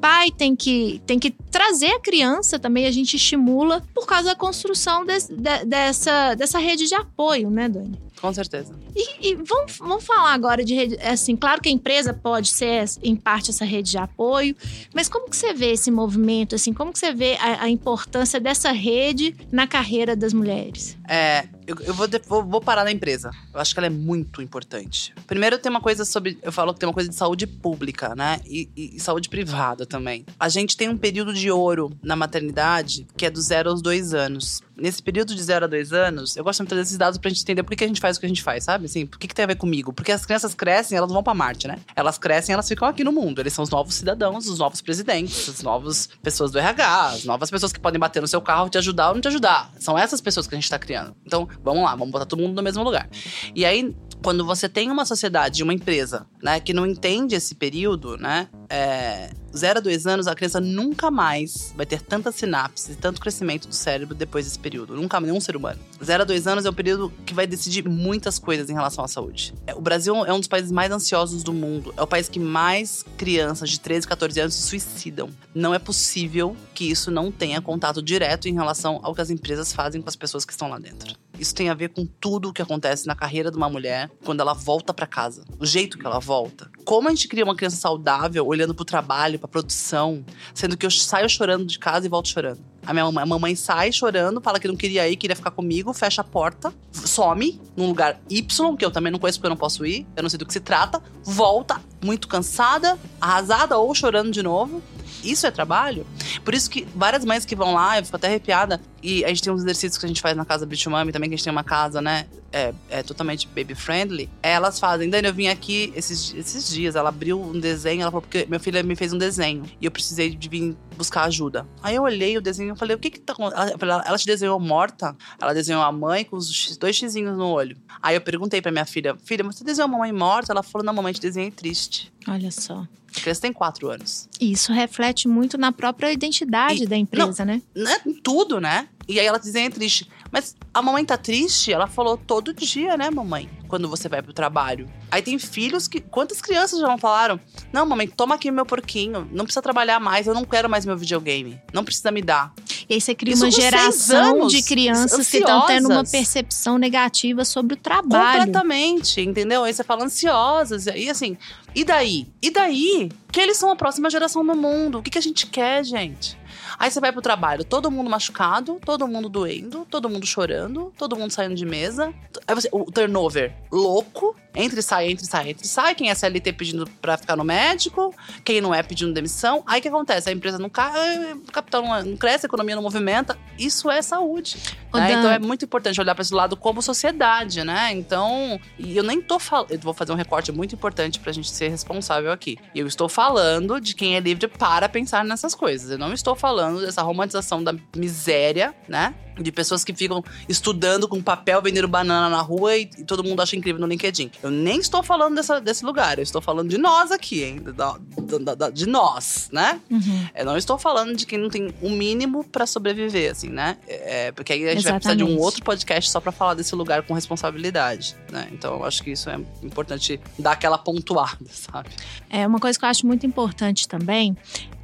[0.00, 4.36] pai tem que, tem que trazer a criança também, a gente estimula por causa da
[4.36, 5.18] construção de,
[5.66, 7.98] dessa, dessa rede de apoio, né, Dani?
[8.20, 8.74] Com certeza.
[8.94, 10.98] E, e, vamos, vamos falar agora de rede.
[11.00, 14.56] Assim, claro que a empresa pode ser, em parte, essa rede de apoio,
[14.94, 16.54] mas como que você vê esse movimento?
[16.54, 20.96] Assim, como que você vê a, a importância dessa rede na carreira das mulheres?
[21.08, 23.30] É, eu, eu vou, vou, vou, parar na empresa.
[23.52, 25.14] Eu acho que ela é muito importante.
[25.26, 26.38] Primeiro, tem uma coisa sobre.
[26.42, 28.40] Eu falo que tem uma coisa de saúde pública, né?
[28.46, 30.26] E, e, e saúde privada também.
[30.38, 34.12] A gente tem um período de ouro na maternidade que é do zero aos dois
[34.12, 34.62] anos.
[34.80, 37.42] Nesse período de 0 a 2 anos, eu gosto de trazer esses dados pra gente
[37.42, 38.86] entender por que, a gente faz o que a gente faz, sabe?
[38.86, 39.92] Assim, por que, que tem a ver comigo?
[39.92, 41.78] Porque as crianças crescem, elas vão pra Marte, né?
[41.94, 43.40] Elas crescem, elas ficam aqui no mundo.
[43.40, 47.50] Eles são os novos cidadãos, os novos presidentes, as novas pessoas do RH, as novas
[47.50, 49.70] pessoas que podem bater no seu carro, te ajudar ou não te ajudar.
[49.78, 51.14] São essas pessoas que a gente tá criando.
[51.24, 53.08] Então, vamos lá, vamos botar todo mundo no mesmo lugar.
[53.54, 58.16] E aí, quando você tem uma sociedade, uma empresa, né, que não entende esse período,
[58.16, 62.94] né, é, 0 a 2 anos, a criança nunca mais vai ter tanta sinapse e
[62.94, 64.94] tanto crescimento do cérebro depois desse período.
[64.94, 65.78] Nunca, nenhum ser humano.
[66.02, 69.08] 0 a 2 anos é um período que vai decidir muitas coisas em relação à
[69.08, 69.54] saúde.
[69.66, 71.92] É, o Brasil é um dos países mais ansiosos do mundo.
[71.96, 75.30] É o país que mais crianças de 13, 14 anos se suicidam.
[75.54, 79.72] Não é possível que isso não tenha contato direto em relação ao que as empresas
[79.72, 81.16] fazem com as pessoas que estão lá dentro.
[81.38, 84.40] Isso tem a ver com tudo o que acontece na carreira de uma mulher quando
[84.40, 85.44] ela volta para casa.
[85.58, 86.70] O jeito que ela volta.
[86.84, 90.90] Como a gente cria uma criança saudável olhando pro trabalho, pra produção, sendo que eu
[90.90, 92.60] saio chorando de casa e volto chorando.
[92.88, 95.92] A minha mamãe, a mamãe sai chorando, fala que não queria ir, queria ficar comigo,
[95.92, 99.58] fecha a porta, some num lugar Y, que eu também não conheço porque eu não
[99.58, 104.30] posso ir, eu não sei do que se trata, volta muito cansada, arrasada ou chorando
[104.30, 104.82] de novo.
[105.22, 106.06] Isso é trabalho?
[106.42, 109.42] Por isso que várias mães que vão lá, eu fico até arrepiada, e a gente
[109.42, 111.44] tem uns exercícios que a gente faz na casa Beach Mami também, que a gente
[111.44, 112.24] tem uma casa, né?
[112.50, 114.28] É, é, totalmente baby friendly.
[114.42, 116.96] Elas fazem, Dani, eu vim aqui esses, esses dias.
[116.96, 119.90] Ela abriu um desenho, ela falou, porque meu filho me fez um desenho e eu
[119.90, 121.66] precisei de vir buscar ajuda.
[121.82, 123.82] Aí eu olhei o desenho e falei, o que que tá acontecendo?
[123.82, 125.14] Ela, ela te desenhou morta?
[125.40, 127.76] Ela desenhou a mãe com os dois xizinhos no olho.
[128.02, 130.52] Aí eu perguntei pra minha filha, filha, você desenhou a mamãe morta?
[130.52, 132.10] Ela falou, não, mamãe, te desenhei triste.
[132.26, 132.86] Olha só.
[133.16, 134.28] A criança tem quatro anos.
[134.40, 137.60] Isso reflete muito na própria identidade E- da empresa, né?
[137.74, 137.96] Né?
[138.22, 138.88] Tudo, né?
[139.08, 140.06] E aí ela desenha triste.
[140.30, 141.72] Mas a mamãe tá triste?
[141.72, 143.48] Ela falou todo dia, né, mamãe?
[143.66, 144.88] Quando você vai pro trabalho.
[145.10, 146.00] Aí tem filhos que.
[146.00, 147.38] Quantas crianças já não falaram?
[147.72, 149.28] Não, mamãe, toma aqui meu porquinho.
[149.32, 151.60] Não precisa trabalhar mais, eu não quero mais meu videogame.
[151.72, 152.52] Não precisa me dar.
[152.88, 156.10] E aí você cria Isso uma geração de crianças que estão tendo uma ansiosas.
[156.10, 158.38] percepção negativa sobre o trabalho.
[158.46, 159.64] Completamente, entendeu?
[159.64, 160.86] Aí você fala ansiosas.
[160.86, 161.36] E assim,
[161.74, 162.26] e daí?
[162.40, 163.10] E daí?
[163.30, 164.98] Que eles são a próxima geração do mundo.
[164.98, 166.38] O que, que a gente quer, gente?
[166.78, 171.16] Aí você vai pro trabalho, todo mundo machucado, todo mundo doendo, todo mundo chorando, todo
[171.16, 172.14] mundo saindo de mesa.
[172.46, 175.94] Aí você, o turnover louco, entre sai, entre sai, entre sai.
[175.94, 178.14] Quem é CLT pedindo pra ficar no médico,
[178.44, 179.62] quem não é pedindo demissão.
[179.66, 180.28] Aí o que acontece?
[180.28, 183.36] A empresa não cai, o capital não, não cresce, a economia não movimenta.
[183.58, 184.56] Isso é saúde.
[184.94, 185.12] Né?
[185.12, 187.92] Então é muito importante olhar para esse lado como sociedade, né?
[187.92, 189.72] Então, e eu nem tô falando.
[189.72, 192.56] Eu vou fazer um recorte muito importante pra gente ser responsável aqui.
[192.74, 195.90] Eu estou falando de quem é livre para pensar nessas coisas.
[195.90, 199.14] Eu não estou falando dessa romantização da miséria, né?
[199.40, 203.40] De pessoas que ficam estudando com papel, vendendo banana na rua e, e todo mundo
[203.40, 204.30] acha incrível no LinkedIn.
[204.42, 206.18] Eu nem estou falando dessa, desse lugar.
[206.18, 207.60] Eu estou falando de nós aqui, hein?
[207.76, 207.96] Da-
[208.40, 209.80] da- da- de nós, né?
[209.90, 210.26] Uhum.
[210.34, 213.76] Eu não estou falando de quem não tem o mínimo pra sobreviver, assim, né?
[213.86, 215.44] É, porque aí a gente vai precisar de um Exatamente.
[215.44, 218.48] outro podcast só pra falar desse lugar com responsabilidade, né?
[218.52, 221.90] Então eu acho que isso é importante dar aquela pontuada, sabe?
[222.28, 224.36] É uma coisa que eu acho muito importante também.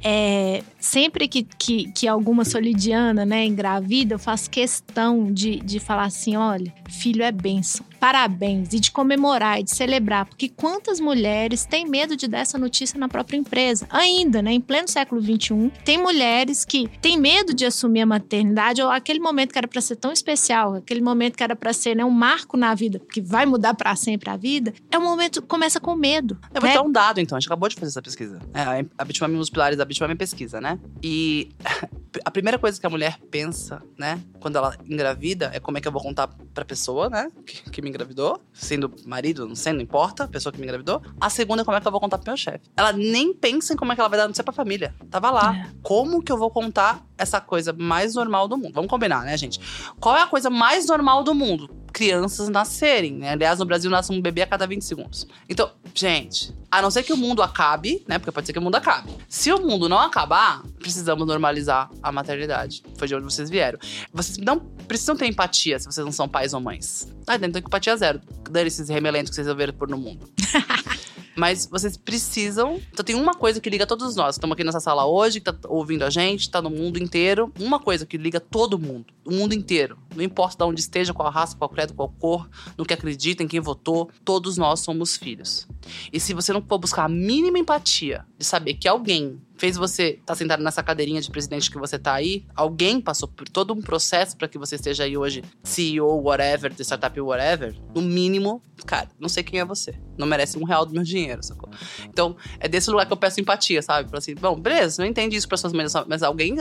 [0.07, 6.05] É, sempre que, que, que alguma solidiana né, engravida, eu faço questão de, de falar
[6.05, 7.85] assim: olha, filho é bênção.
[8.05, 12.55] Parabéns, e de comemorar, e de celebrar, porque quantas mulheres têm medo de dar essa
[12.55, 13.87] notícia na própria empresa?
[13.89, 18.79] Ainda, né, em pleno século XXI, tem mulheres que têm medo de assumir a maternidade,
[18.79, 21.95] ou aquele momento que era para ser tão especial, aquele momento que era para ser
[21.95, 25.41] né, um marco na vida, que vai mudar para sempre a vida, é um momento
[25.41, 26.37] que começa com medo.
[26.53, 26.75] Eu vou né?
[26.75, 27.35] dar um dado, então.
[27.35, 28.37] A gente acabou de fazer essa pesquisa.
[28.53, 30.77] É, a- a Bitmami, um dos pilares da Bitmami é pesquisa, né?
[31.01, 31.49] E
[32.23, 34.21] a primeira coisa que a mulher pensa, né?
[34.39, 37.31] Quando ela engravida, é como é que eu vou contar pra pessoa, né?
[37.43, 38.41] Que, que me engravidou.
[38.53, 40.27] Sendo marido, não sendo, não importa.
[40.27, 41.01] Pessoa que me engravidou.
[41.19, 42.61] A segunda é como é que eu vou contar pro meu chefe.
[42.75, 44.93] Ela nem pensa em como é que ela vai dar notícia pra família.
[45.09, 45.55] Tava lá.
[45.55, 45.69] É.
[45.81, 48.73] Como que eu vou contar essa coisa mais normal do mundo?
[48.73, 49.59] Vamos combinar, né, gente?
[49.99, 51.69] Qual é a coisa mais normal do mundo?
[51.93, 53.31] Crianças nascerem, né?
[53.31, 55.25] Aliás, no Brasil nasce um bebê a cada 20 segundos.
[55.47, 58.19] Então, gente, a não ser que o mundo acabe, né?
[58.19, 59.15] Porque pode ser que o mundo acabe.
[59.29, 62.83] Se o mundo não acabar, precisamos normalizar a maternidade.
[62.97, 63.79] Foi de onde vocês vieram.
[64.13, 67.07] Vocês não precisam ter empatia se vocês não são pais ou mães.
[67.25, 68.21] Ah, então empatia zero.
[68.49, 70.29] Dane esses remelentos que vocês resolveram pôr no mundo.
[71.35, 72.79] Mas vocês precisam.
[72.93, 74.35] Então tem uma coisa que liga todos nós.
[74.35, 77.51] Estamos aqui nessa sala hoje, que tá ouvindo a gente, tá no mundo inteiro.
[77.59, 79.07] Uma coisa que liga todo mundo.
[79.25, 79.97] O mundo inteiro.
[80.15, 83.47] Não importa de onde esteja, qual raça, qual credo, qual cor, no que acredita, em
[83.47, 84.09] quem votou.
[84.23, 85.67] Todos nós somos filhos.
[86.11, 90.17] E se você não for buscar a mínima empatia de saber que alguém fez você
[90.19, 93.81] estar sentado nessa cadeirinha de presidente que você tá aí, alguém passou por todo um
[93.81, 99.09] processo para que você esteja aí hoje CEO, whatever, de startup, whatever, no mínimo, cara,
[99.19, 99.95] não sei quem é você.
[100.17, 101.69] Não merece um real do meu dinheiro, sacou?
[102.03, 104.09] Então, é desse lugar que eu peço empatia, sabe?
[104.09, 106.55] Pra assim, bom, beleza, não entende isso pra suas mães, mas alguém.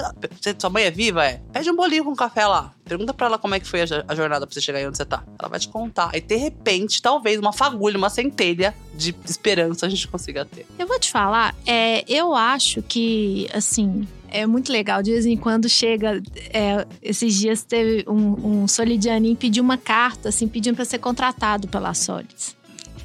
[0.58, 1.42] Sua mãe é viva, é?
[1.52, 2.74] Pede um bolinho com café lá.
[2.84, 4.86] Pergunta pra ela como é que foi a, jo- a jornada pra você chegar aí
[4.86, 5.22] onde você tá.
[5.38, 6.10] Ela vai te contar.
[6.12, 10.66] Aí, de repente, talvez uma fagulha, uma centelha de esperança a gente consiga ter.
[10.78, 15.02] Eu vou te falar, é, eu acho que, assim, é muito legal.
[15.02, 16.22] De vez em quando chega.
[16.52, 21.66] é, esses dias teve um, um solidianinho pediu uma carta, assim, pedindo para ser contratado
[21.68, 22.54] pela Solids.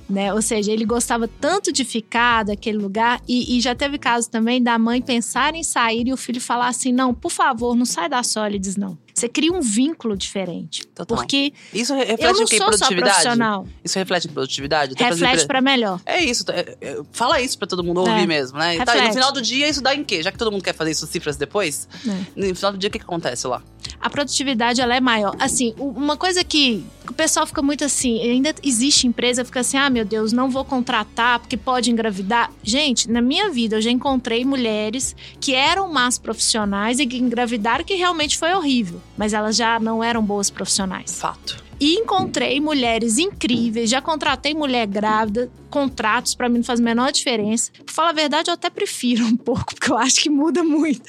[0.10, 0.34] Né?
[0.34, 4.62] Ou seja, ele gostava tanto de ficar daquele lugar, e, e já teve caso também
[4.62, 8.10] da mãe pensar em sair e o filho falar assim: não, por favor, não sai
[8.10, 8.98] da Solids, não.
[9.20, 10.86] Você cria um vínculo diferente.
[10.88, 11.18] Total.
[11.18, 13.12] Porque Isso re- eu reflete não sou só Produtividade?
[13.12, 13.68] profissional.
[13.84, 14.94] Isso reflete em produtividade?
[14.94, 16.00] Até Reflete para melhor.
[16.06, 18.26] É isso, é- é- fala isso pra todo mundo ouvir É.
[18.26, 18.78] mesmo, né?
[18.78, 19.14] Tá, no Reflete.
[19.14, 20.22] final do dia, isso dá em quê?
[20.24, 22.48] Já que todo mundo quer fazer isso cifras depois, É.
[22.50, 23.62] no final do dia, o que, que acontece lá?
[24.02, 25.36] a produtividade ela é maior.
[25.40, 29.90] Assim, uma coisa que o pessoal fica muito assim, ainda existe empresa fica assim: "Ah,
[29.90, 32.50] meu Deus, não vou contratar porque pode engravidar".
[32.64, 37.84] Gente, na minha vida eu já encontrei mulheres que eram más profissionais e que engravidaram
[37.84, 41.20] que realmente foi horrível, mas elas já não eram boas profissionais.
[41.20, 41.62] Fato.
[41.78, 47.12] E encontrei mulheres incríveis, já contratei mulher grávida, contratos pra mim não faz a menor
[47.12, 47.70] diferença.
[47.86, 51.02] Pra falar a verdade, eu até prefiro um pouco, porque eu acho que muda muito.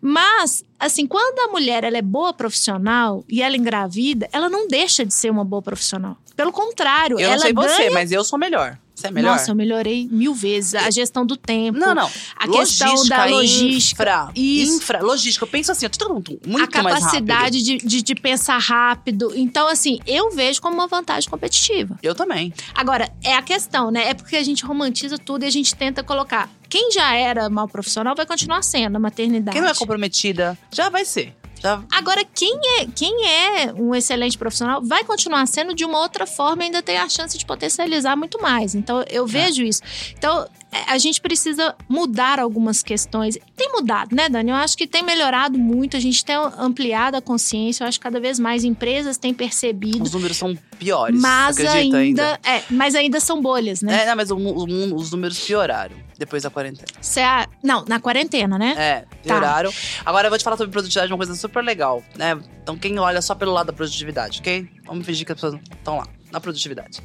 [0.00, 5.06] Mas, assim, quando a mulher ela é boa profissional e ela engravida, ela não deixa
[5.06, 6.16] de ser uma boa profissional.
[6.34, 7.68] Pelo contrário, Eu ela não sei ganha...
[7.68, 8.76] você, mas eu sou melhor.
[8.94, 9.32] Você é melhor?
[9.32, 10.74] Nossa, eu melhorei mil vezes.
[10.74, 11.78] A gestão do tempo.
[11.78, 12.10] Não, não.
[12.36, 14.02] A questão da logística.
[14.02, 14.76] Infra, Isso.
[14.76, 15.44] infra, logística.
[15.44, 17.26] Eu penso assim, eu tô muito a mais rápido.
[17.26, 19.32] capacidade de, de, de pensar rápido.
[19.34, 21.98] Então, assim, eu vejo como uma vantagem competitiva.
[22.02, 22.52] Eu também.
[22.74, 24.08] Agora, é a questão, né?
[24.08, 26.50] É porque a gente romantiza tudo e a gente tenta colocar.
[26.68, 29.54] Quem já era mal profissional vai continuar sendo a maternidade.
[29.54, 31.34] Quem não é comprometida, já vai ser.
[31.62, 31.80] Já...
[31.92, 36.62] Agora, quem é, quem é um excelente profissional vai continuar sendo de uma outra forma
[36.62, 38.74] e ainda tem a chance de potencializar muito mais.
[38.74, 39.80] Então, eu vejo isso.
[40.18, 40.48] Então,
[40.88, 43.38] a gente precisa mudar algumas questões.
[43.56, 44.50] Tem mudado, né, Dani?
[44.50, 47.84] Eu acho que tem melhorado muito, a gente tem ampliado a consciência.
[47.84, 50.02] Eu acho que cada vez mais empresas têm percebido.
[50.02, 51.20] Os números são piores.
[51.20, 54.02] Mas acredita ainda, É, mas ainda são bolhas, né?
[54.02, 56.86] É, não, mas o o os números pioraram depois da quarentena.
[57.00, 58.74] Cê a- Não, na quarentena, né?
[58.76, 59.72] É, pioraram.
[60.04, 62.38] Agora eu vou te falar sobre produtividade, uma coisa super legal, né?
[62.62, 64.68] Então, quem olha só pelo lado da produtividade, ok?
[64.86, 67.00] Vamos fingir que as pessoas estão lá, na produtividade.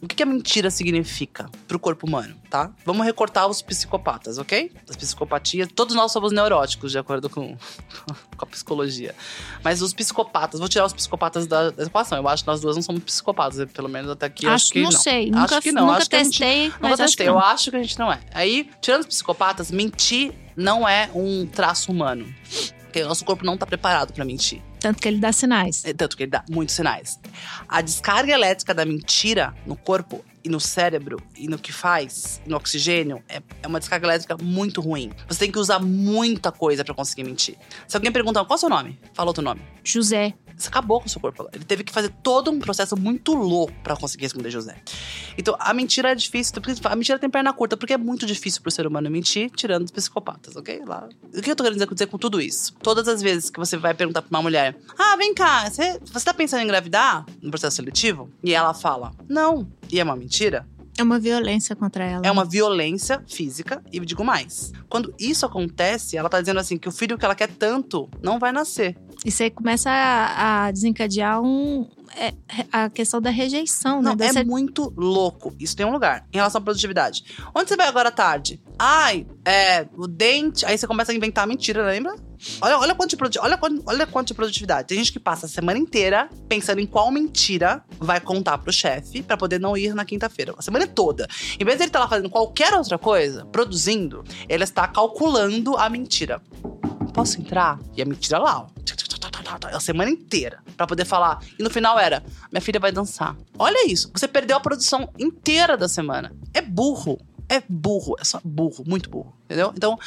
[0.00, 2.72] O que, que a mentira significa pro corpo humano, tá?
[2.84, 4.72] Vamos recortar os psicopatas, ok?
[4.88, 5.68] As psicopatias.
[5.74, 7.56] Todos nós somos neuróticos, de acordo com,
[8.36, 9.14] com a psicologia.
[9.62, 12.18] Mas os psicopatas, vou tirar os psicopatas da, da equação.
[12.18, 14.46] Eu acho que nós duas não somos psicopatas, pelo menos até aqui.
[14.46, 14.98] acho, acho que não, não.
[14.98, 15.30] sei.
[15.30, 17.82] Acho Nunca, que não, nunca acho gente- testei, acho que testei, eu acho que a
[17.82, 18.20] gente não é.
[18.32, 22.26] Aí, tirando os psicopatas, mentir não é um traço humano.
[22.84, 24.62] Porque o nosso corpo não tá preparado pra mentir.
[24.86, 25.84] Tanto que ele dá sinais.
[25.84, 27.18] É, Tanto que ele dá muitos sinais.
[27.68, 32.56] A descarga elétrica da mentira no corpo e no cérebro e no que faz, no
[32.56, 35.10] oxigênio, é, é uma descarga elétrica muito ruim.
[35.26, 37.56] Você tem que usar muita coisa pra conseguir mentir.
[37.88, 39.60] Se alguém perguntar qual é o seu nome, fala outro nome.
[39.82, 40.34] José.
[40.56, 41.48] Você acabou com o seu corpo.
[41.52, 44.76] Ele teve que fazer todo um processo muito louco pra conseguir responder José.
[45.36, 46.54] Então, a mentira é difícil.
[46.84, 49.90] A mentira tem perna curta, porque é muito difícil pro ser humano mentir, tirando os
[49.90, 50.82] psicopatas, ok?
[50.86, 51.08] Lá.
[51.34, 52.74] O que eu tô querendo dizer com tudo isso?
[52.82, 56.24] Todas as vezes que você vai perguntar pra uma mulher: Ah, vem cá, você, você
[56.24, 58.30] tá pensando em engravidar no processo seletivo?
[58.42, 59.66] E ela fala: Não.
[59.92, 60.66] E é uma mentira?
[60.98, 62.22] É uma violência contra ela.
[62.24, 63.82] É uma violência física.
[63.92, 67.34] E digo mais: quando isso acontece, ela tá dizendo assim que o filho que ela
[67.34, 68.96] quer tanto não vai nascer.
[69.24, 72.34] E você começa a, a desencadear um, é,
[72.72, 74.10] a questão da rejeição, né?
[74.10, 75.54] Não, Da é você- muito louco.
[75.60, 76.26] Isso tem um lugar.
[76.32, 77.24] Em relação à produtividade.
[77.54, 78.60] Onde você vai agora à tarde?
[78.78, 80.64] Ai, é, o dente.
[80.66, 82.14] Aí você começa a inventar mentira, lembra?
[82.60, 84.88] Olha, olha, quanto de olha, olha quanto de produtividade.
[84.88, 89.22] Tem gente que passa a semana inteira pensando em qual mentira vai contar pro chefe
[89.22, 90.54] pra poder não ir na quinta-feira.
[90.58, 91.26] A semana toda.
[91.58, 95.88] Em vez de ele estar lá fazendo qualquer outra coisa, produzindo, ele está calculando a
[95.88, 96.42] mentira.
[97.14, 97.78] Posso entrar?
[97.96, 98.66] E a mentira lá, ó.
[99.72, 100.62] A semana inteira.
[100.76, 101.40] Pra poder falar.
[101.58, 103.36] E no final era: minha filha vai dançar.
[103.58, 104.10] Olha isso.
[104.14, 106.32] Você perdeu a produção inteira da semana.
[106.52, 107.18] É burro.
[107.48, 108.16] É burro.
[108.18, 108.84] É só burro.
[108.86, 109.34] Muito burro.
[109.44, 109.72] Entendeu?
[109.76, 109.98] Então,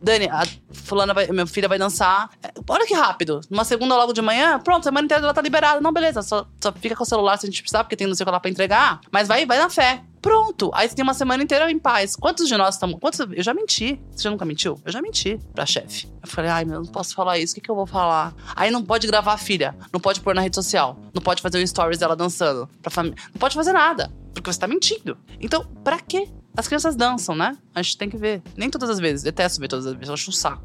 [0.00, 2.30] Dani, a fulana vai, minha filha vai dançar.
[2.42, 3.40] É, Olha que rápido.
[3.50, 5.80] Numa segunda logo de manhã, pronto, semana inteira ela tá liberada.
[5.80, 6.22] Não, beleza.
[6.22, 8.26] Só, só fica com o celular se a gente precisar, porque tem não sei o
[8.26, 9.00] que lá pra entregar.
[9.10, 10.02] Mas vai, vai na fé.
[10.22, 10.70] Pronto.
[10.72, 12.14] Aí você tem uma semana inteira em paz.
[12.16, 12.98] Quantos de nós estamos.
[13.00, 14.00] Quantos, eu já menti.
[14.12, 14.80] Você já nunca mentiu?
[14.84, 16.06] Eu já menti pra chefe.
[16.22, 17.52] Eu falei, ai, meu, não posso falar isso.
[17.52, 18.32] O que, que eu vou falar?
[18.54, 19.74] Aí não pode gravar a filha.
[19.92, 20.96] Não pode pôr na rede social.
[21.12, 23.16] Não pode fazer o stories dela dançando pra família.
[23.32, 24.10] Não pode fazer nada.
[24.32, 25.16] Porque você tá mentindo.
[25.40, 26.28] Então, pra quê?
[26.56, 27.56] As crianças dançam, né?
[27.74, 28.40] A gente tem que ver.
[28.56, 29.22] Nem todas as vezes.
[29.24, 30.08] Detesto ver todas as vezes.
[30.08, 30.62] Eu acho um saco.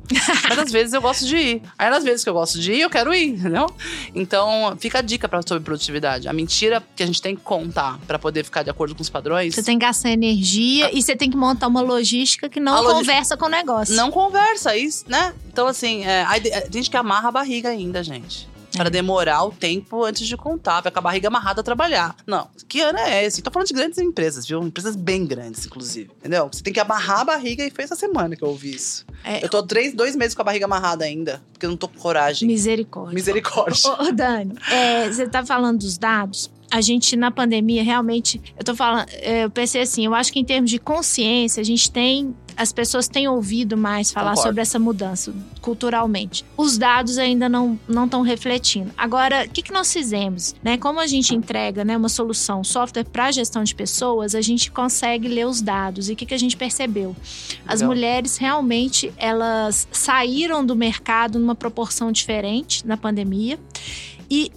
[0.47, 1.61] Mas às vezes eu gosto de ir.
[1.77, 3.65] Aí nas vezes que eu gosto de ir, eu quero ir, entendeu?
[4.13, 6.27] Então, fica a dica pra, sobre produtividade.
[6.27, 9.09] A mentira que a gente tem que contar pra poder ficar de acordo com os
[9.09, 9.55] padrões.
[9.55, 12.79] Você tem que gastar energia e você tem que montar uma logística que não A
[12.81, 13.95] logi- conversa com o negócio.
[13.95, 15.33] Não conversa, isso, né?
[15.51, 18.47] Então, assim, é, tem gente que amarra a barriga ainda, gente.
[18.79, 22.15] Para demorar o tempo antes de contar, pra com a barriga amarrada a trabalhar.
[22.25, 23.41] Não, que ano é esse?
[23.41, 24.63] Tô falando de grandes empresas, viu?
[24.63, 26.09] Empresas bem grandes, inclusive.
[26.17, 26.47] Entendeu?
[26.49, 29.05] Você tem que amarrar a barriga e foi essa semana que eu ouvi isso.
[29.21, 31.89] É, Eu tô três, dois meses com a barriga amarrada ainda, porque eu não tô
[31.89, 32.47] com coragem.
[32.47, 33.13] Misericórdia.
[33.13, 33.89] Misericórdia.
[33.89, 36.49] Ô, ô, Dani, é, você tá falando dos dados.
[36.71, 40.39] A gente, na pandemia, realmente, eu tô falando, é, eu pensei assim, eu acho que
[40.39, 42.33] em termos de consciência, a gente tem.
[42.59, 44.49] As pessoas têm ouvido mais falar Concordo.
[44.49, 46.43] sobre essa mudança culturalmente.
[46.57, 48.91] Os dados ainda não estão refletindo.
[48.97, 50.53] Agora, o que, que nós fizemos?
[50.61, 50.77] Né?
[50.77, 55.29] Como a gente entrega né, uma solução, software para gestão de pessoas, a gente consegue
[55.29, 56.09] ler os dados.
[56.09, 57.15] E o que, que a gente percebeu?
[57.65, 57.95] As Legal.
[57.95, 63.57] mulheres realmente elas saíram do mercado numa proporção diferente na pandemia.
[64.29, 64.51] E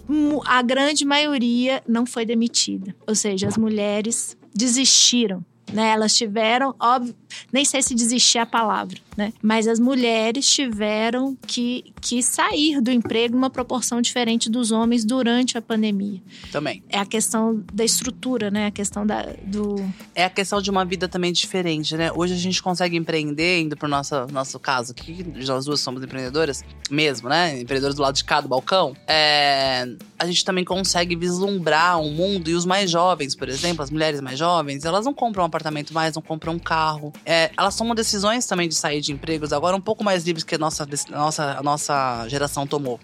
[0.46, 2.96] a grande maioria não foi demitida.
[3.06, 5.44] Ou seja, as mulheres desistiram.
[5.72, 5.90] Né?
[5.90, 7.14] Elas tiveram, óbvio,
[7.52, 9.32] nem sei se desistir é a palavra, né?
[9.42, 15.58] Mas as mulheres tiveram que, que sair do emprego numa proporção diferente dos homens durante
[15.58, 16.20] a pandemia.
[16.50, 16.82] Também.
[16.88, 18.66] É a questão da estrutura, né?
[18.66, 19.76] A questão da, do.
[20.14, 22.10] É a questão de uma vida também diferente, né?
[22.14, 26.64] Hoje a gente consegue empreender, indo pro nosso, nosso caso que nós duas somos empreendedoras,
[26.90, 27.60] mesmo, né?
[27.60, 28.94] Empreendedoras do lado de cá do balcão.
[29.06, 29.86] É,
[30.18, 34.20] a gente também consegue vislumbrar um mundo e os mais jovens, por exemplo, as mulheres
[34.20, 37.12] mais jovens, elas não compram um apartamento mais, não compram um carro.
[37.26, 40.54] É, elas tomam decisões também de sair de empregos agora um pouco mais livres que
[40.54, 42.98] a nossa, a nossa, a nossa geração tomou.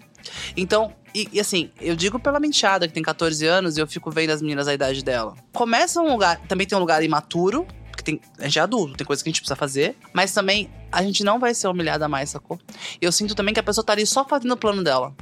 [0.55, 4.11] Então, e, e assim, eu digo pela menteada que tem 14 anos e eu fico
[4.11, 5.35] vendo as meninas da idade dela.
[5.53, 9.05] Começa um lugar, também tem um lugar imaturo, porque tem, a gente é adulto, tem
[9.07, 12.29] coisa que a gente precisa fazer, mas também a gente não vai ser humilhada mais,
[12.29, 12.59] sacou?
[13.01, 15.13] E eu sinto também que a pessoa tá ali só fazendo o plano dela.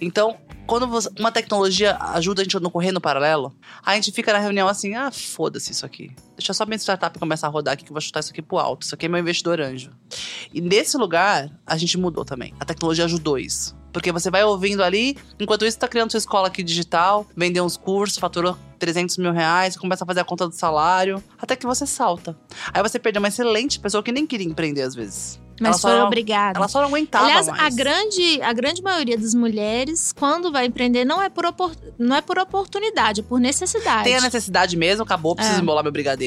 [0.00, 3.54] Então, quando você- uma tecnologia ajuda a gente a não correr no paralelo,
[3.84, 6.10] a gente fica na reunião assim, ah, foda-se isso aqui.
[6.36, 8.58] Deixa só minha startup começar a rodar aqui que eu vou chutar isso aqui pro
[8.58, 8.82] alto.
[8.82, 9.90] Isso aqui é meu investidor anjo.
[10.52, 12.52] E nesse lugar, a gente mudou também.
[12.58, 13.76] A tecnologia ajudou isso.
[13.92, 17.76] Porque você vai ouvindo ali, enquanto isso tá criando sua escola aqui digital, vendeu uns
[17.76, 21.86] cursos, faturou 300 mil reais, começa a fazer a conta do salário, até que você
[21.86, 22.36] salta.
[22.72, 25.40] Aí você perdeu uma excelente pessoa que nem queria empreender às vezes.
[25.60, 26.58] Mas Ela só foi não- obrigada.
[26.58, 27.62] Ela só não aguentava Aliás, mais.
[27.62, 32.16] a grande, a grande maioria das mulheres, quando vai empreender, não é por, opor- não
[32.16, 34.02] é por oportunidade, é por necessidade.
[34.02, 35.62] Tem a necessidade mesmo, acabou, preciso É.
[35.62, 36.23] embolar meu brigadeiro.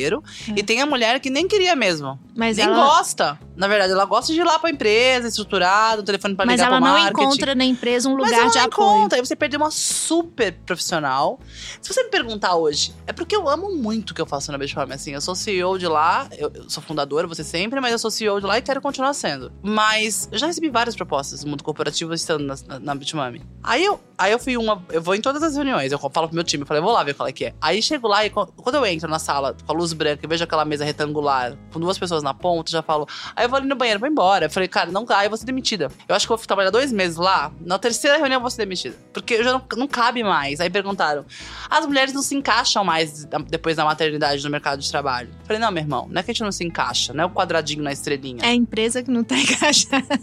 [0.56, 2.20] E tem a mulher que nem queria mesmo.
[2.36, 3.40] Mas nem ela, gosta.
[3.56, 6.68] Na verdade, ela gosta de ir lá pra empresa, estruturado, um telefone pra mas ligar
[6.68, 7.22] ela pro não marketing.
[7.24, 8.98] encontra na empresa um Mas lugar ela de não apoio.
[8.98, 9.18] encontra.
[9.20, 11.40] Aí você perdeu uma super profissional.
[11.82, 14.58] Se você me perguntar hoje, é porque eu amo muito o que eu faço na
[14.58, 14.92] Bitfarm.
[14.92, 18.12] Assim, eu sou CEO de lá, eu, eu sou fundadora, você sempre, mas eu sou
[18.12, 19.52] CEO de lá e quero continuar sendo.
[19.64, 23.42] Mas eu já recebi várias propostas do mundo corporativo estando na, na, na Bitmami.
[23.64, 24.84] Aí eu, aí eu fui uma.
[24.92, 27.04] Eu vou em todas as reuniões, eu falo pro meu time, eu falei, vou lá
[27.04, 27.54] ver qual é que é.
[27.60, 30.44] Aí chego lá e quando eu entro na sala com a luz branca e vejo
[30.44, 33.76] aquela mesa retangular com duas pessoas na ponta, já falo, aí eu vou ali no
[33.76, 34.46] banheiro, vou embora.
[34.46, 35.92] Eu falei, cara, não dá, eu vou ser demitida.
[36.08, 38.64] Eu acho que eu vou trabalhar dois meses lá, na terceira reunião eu vou ser
[38.64, 38.96] demitida.
[39.14, 40.60] Porque eu já não, não cabe mais.
[40.60, 41.26] Aí perguntaram,
[41.70, 45.30] as mulheres não se encaixam mais depois da maternidade no mercado de trabalho.
[45.40, 47.28] Eu falei, não, meu irmão, não é que a gente não se encaixa, não é
[47.28, 48.44] o quadradinho na estrelinha.
[48.44, 50.20] É a empresa que não tá encaixada.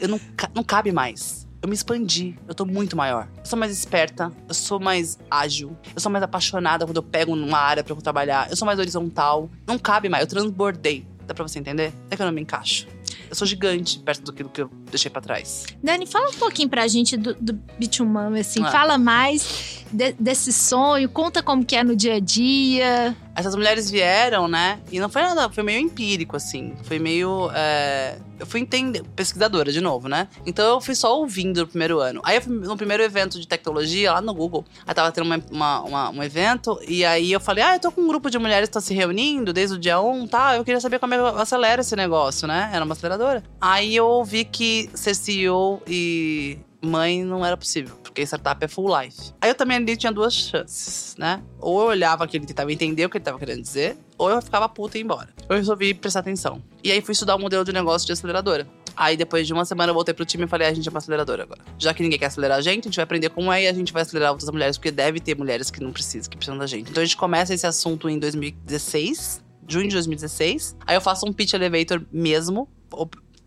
[0.00, 0.20] Eu não,
[0.54, 1.43] não cabe mais.
[1.64, 3.26] Eu me expandi, eu tô muito maior.
[3.38, 7.34] Eu sou mais esperta, eu sou mais ágil, eu sou mais apaixonada quando eu pego
[7.34, 9.48] numa área pra eu trabalhar, eu sou mais horizontal.
[9.66, 11.06] Não cabe mais, eu transbordei.
[11.26, 11.90] Dá pra você entender?
[12.10, 12.86] É que eu não me encaixo.
[13.30, 15.66] Eu sou gigante perto do que, do que eu deixei pra trás.
[15.82, 18.62] Dani, fala um pouquinho pra gente do, do Bitumami, assim.
[18.64, 18.70] Ah.
[18.70, 23.16] Fala mais de- desse sonho, conta como que é no dia a dia.
[23.36, 24.78] Essas mulheres vieram, né?
[24.92, 26.72] E não foi nada, foi meio empírico, assim.
[26.84, 27.50] Foi meio.
[27.52, 29.02] é, Eu fui entender.
[29.16, 30.28] Pesquisadora, de novo, né?
[30.46, 32.20] Então eu fui só ouvindo no primeiro ano.
[32.24, 34.64] Aí eu fui no primeiro evento de tecnologia, lá no Google.
[34.86, 36.78] Aí tava tendo uma, uma- uma- um evento.
[36.86, 38.92] E aí eu falei: Ah, eu tô com um grupo de mulheres que tá se
[38.94, 40.56] reunindo desde o dia 1, tá?
[40.56, 42.70] Eu queria saber como é que eu acelero esse negócio, né?
[42.72, 43.42] Era uma aceleradora.
[43.60, 48.88] Aí eu ouvi que ser CEO e mãe não era possível, porque startup é full
[49.00, 49.32] life.
[49.40, 51.42] Aí eu também ali tinha duas chances, né?
[51.58, 54.40] Ou eu olhava que ele tentava entender o que ele tava querendo dizer, ou eu
[54.42, 55.28] ficava puta e ia embora.
[55.48, 56.62] Eu resolvi prestar atenção.
[56.82, 58.66] E aí fui estudar o modelo de negócio de aceleradora.
[58.96, 60.90] Aí depois de uma semana eu voltei pro time e falei, "Ah, a gente é
[60.90, 61.60] uma aceleradora agora.
[61.78, 63.72] Já que ninguém quer acelerar a gente, a gente vai aprender como é e a
[63.72, 66.66] gente vai acelerar outras mulheres, porque deve ter mulheres que não precisam, que precisam da
[66.66, 66.90] gente.
[66.90, 70.76] Então a gente começa esse assunto em 2016, junho de 2016.
[70.86, 72.68] Aí eu faço um pitch elevator mesmo,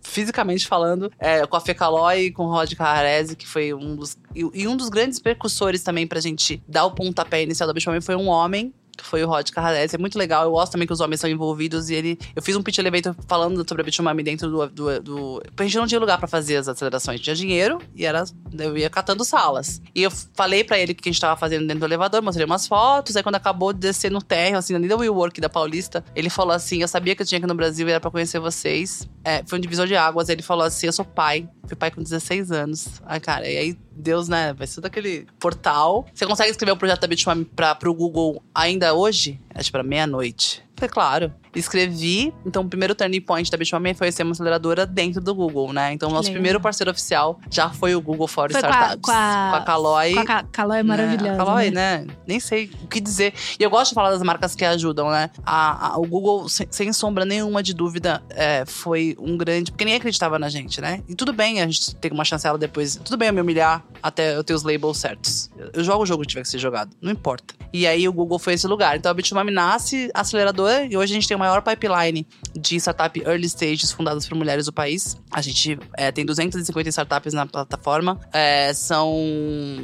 [0.08, 3.96] fisicamente falando, é, com a Fê Calói e com o Rod Carrese, que foi um
[3.96, 4.18] dos.
[4.34, 8.02] E, e um dos grandes percussores também pra gente dar o pontapé inicial da Bitcoin
[8.02, 8.74] foi um homem.
[8.98, 9.96] Que foi o Rod Carrese.
[9.96, 10.44] É muito legal.
[10.44, 11.90] Eu gosto também que os homens são envolvidos.
[11.90, 12.20] E ele.
[12.36, 15.44] Eu fiz um pitch elevator falando sobre a Bitmami dentro do, do, do.
[15.56, 17.22] A gente não tinha lugar pra fazer as acelerações.
[17.22, 18.24] Tinha dinheiro e era.
[18.58, 19.82] Eu ia catando salas.
[19.94, 22.46] E eu falei pra ele o que a gente tava fazendo dentro do elevador, mostrei
[22.46, 23.16] umas fotos.
[23.16, 26.54] Aí quando acabou de descer no térreo, assim, ali da WeWork da Paulista, ele falou
[26.54, 29.08] assim: Eu sabia que eu tinha aqui no Brasil e era pra conhecer vocês.
[29.24, 30.30] É, foi um divisor de águas.
[30.30, 31.48] Ele falou assim: Eu sou pai.
[31.68, 33.02] Fui pai com 16 anos.
[33.06, 34.54] Ai, cara, e aí Deus, né?
[34.54, 36.06] Vai ser daquele portal.
[36.14, 39.40] Você consegue escrever o projeto da Bitmami para pro Google ainda hoje?
[39.54, 40.64] Acho para meia-noite.
[40.76, 41.34] Falei, claro.
[41.58, 42.34] Escrevi.
[42.46, 45.94] Então, o primeiro turning point da Bitmami foi ser uma aceleradora dentro do Google, né?
[45.94, 46.34] Então, o nosso Legal.
[46.36, 49.02] primeiro parceiro oficial já foi o Google for Foi Startups.
[49.02, 50.14] com a- com a Caloi.
[50.14, 51.32] Com a Ca- Calói é maravilhosa.
[51.32, 51.38] Né?
[51.38, 51.98] Caloi, né?
[52.08, 52.14] né?
[52.28, 53.34] Nem sei o que dizer.
[53.60, 55.30] E eu gosto de falar das marcas que ajudam, né?
[55.46, 59.72] A- a- o Google, sem, sem sombra nenhuma de dúvida, é, foi um grande.
[59.72, 61.02] Porque ninguém acreditava na gente, né?
[61.08, 62.96] E tudo bem a gente ter uma chancela depois.
[63.04, 65.50] Tudo bem eu me humilhar até eu ter os labels certos.
[65.74, 66.92] Eu jogo o jogo que tiver que ser jogado.
[67.02, 67.54] Não importa.
[67.74, 68.96] E aí o Google foi esse lugar.
[68.98, 73.20] Então a Bitmami nasce aceleradora e hoje a gente tem o maior pipeline de startup
[73.26, 75.18] early stages fundadas por mulheres do país.
[75.32, 78.20] A gente é, tem 250 startups na plataforma.
[78.34, 79.16] É, são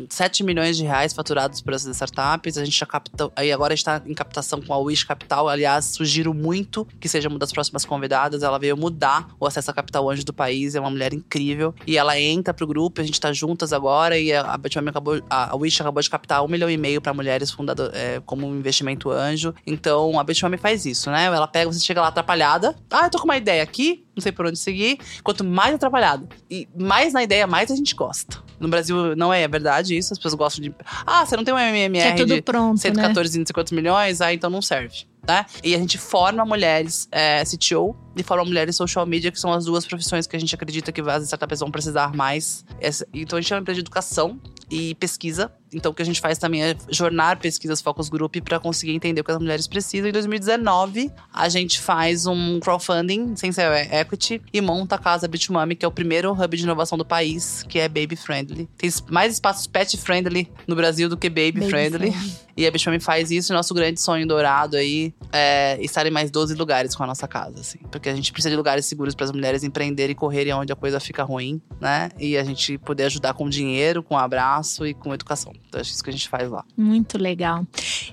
[0.10, 2.58] 7 milhões de reais faturados por essas startups.
[2.58, 3.32] A gente já captou.
[3.36, 5.48] Aí agora a gente tá em captação com a Wish Capital.
[5.48, 8.44] Aliás, sugiro muito que seja uma das próximas convidadas.
[8.44, 10.76] Ela veio mudar o acesso a capital anjo do país.
[10.76, 11.74] É uma mulher incrível.
[11.88, 14.18] E ela entra pro grupo, a gente tá juntas agora.
[14.18, 15.22] E a, Bitmami acabou.
[15.30, 18.56] A Wish acabou de captar um milhão e meio para mulheres fundado, é, como um
[18.58, 19.54] investimento anjo.
[19.66, 21.26] Então a Bitmami faz isso, né?
[21.26, 22.76] Ela pega, você chega lá atrapalhada.
[22.90, 24.98] Ah, eu tô com uma ideia aqui, não sei por onde seguir.
[25.24, 28.44] Quanto mais atrapalhado e mais na ideia, mais a gente gosta.
[28.60, 30.74] No Brasil não é verdade isso, as pessoas gostam de.
[31.06, 32.78] Ah, você não tem um MMR é tudo de pronto, né?
[32.78, 35.06] 114 não sei quantos milhões, ah, então não serve.
[35.26, 35.46] Né?
[35.64, 39.66] E a gente forma mulheres é, CTO e forma mulheres social media, que são as
[39.66, 42.66] duas profissões que a gente acredita que as startups vão precisar mais.
[43.14, 44.40] Então a gente é uma empresa de educação
[44.70, 45.52] e pesquisa.
[45.76, 49.22] Então o que a gente faz também é jornar pesquisas focus group para conseguir entender
[49.22, 50.08] o que as mulheres precisam.
[50.08, 55.76] Em 2019, a gente faz um crowdfunding sem ser equity e monta a casa Bitmami,
[55.76, 58.70] que é o primeiro hub de inovação do país, que é baby friendly.
[58.78, 62.12] Tem mais espaços pet friendly no Brasil do que baby, Baby friendly.
[62.12, 62.44] friendly.
[62.56, 66.30] E a Bitmami faz isso, e nosso grande sonho dourado aí é estar em mais
[66.30, 67.80] 12 lugares com a nossa casa, assim.
[67.92, 70.76] Porque a gente precisa de lugares seguros para as mulheres empreenderem e correrem onde a
[70.76, 72.10] coisa fica ruim, né?
[72.20, 75.54] E a gente poder ajudar com dinheiro, com abraço e com educação.
[75.68, 76.64] Então, acho que isso que a gente faz lá.
[76.78, 77.66] Muito legal.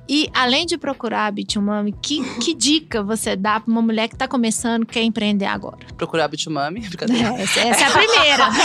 [0.09, 4.17] E além de procurar a Bitmami, que, que dica você dá pra uma mulher que
[4.17, 5.79] tá começando, quer empreender agora?
[5.97, 7.35] Procurar a Bitmami, brincadeira.
[7.41, 8.51] Essa, essa é a primeira.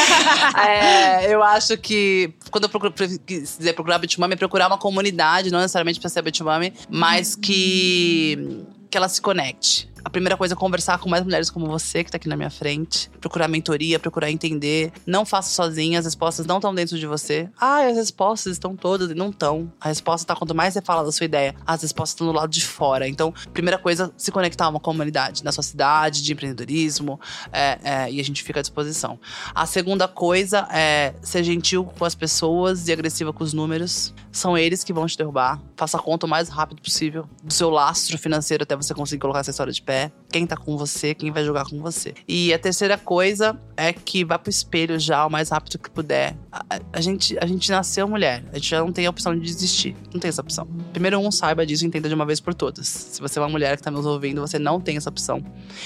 [0.56, 5.52] É, eu acho que quando eu procuro, quis dizer procurar Bitmami, é procurar uma comunidade,
[5.52, 9.90] não necessariamente pra ser Bitmami, mas que, que ela se conecte.
[10.06, 12.52] A primeira coisa é conversar com mais mulheres como você, que tá aqui na minha
[12.52, 13.10] frente.
[13.20, 14.94] Procurar mentoria, procurar entender.
[15.04, 17.50] Não faça sozinha, as respostas não estão dentro de você.
[17.60, 19.10] Ah, as respostas estão todas.
[19.16, 19.74] Não estão.
[19.82, 22.52] A resposta tá quanto mais você fala da sua ideia, as respostas estão do lado
[22.52, 23.08] de fora.
[23.08, 27.20] Então, primeira coisa, se conectar a uma comunidade na sua cidade de empreendedorismo
[27.52, 29.20] é, é, e a gente fica à disposição.
[29.56, 34.14] A segunda coisa é ser gentil com as pessoas e agressiva com os números.
[34.32, 35.60] São eles que vão te derrubar.
[35.76, 39.40] Faça a conta o mais rápido possível do seu lastro financeiro até você conseguir colocar
[39.40, 39.95] essa história de pé.
[40.32, 42.14] Quem tá com você, quem vai jogar com você.
[42.28, 46.36] E a terceira coisa é que vá pro espelho já o mais rápido que puder.
[46.52, 48.44] A, a- a gente, a gente nasceu mulher.
[48.52, 49.96] A gente já não tem a opção de desistir.
[50.14, 50.68] Não tem essa opção.
[50.92, 52.86] Primeiro um, saiba disso e entenda de uma vez por todas.
[52.88, 55.42] Se você é uma mulher que tá nos ouvindo, você não tem essa opção.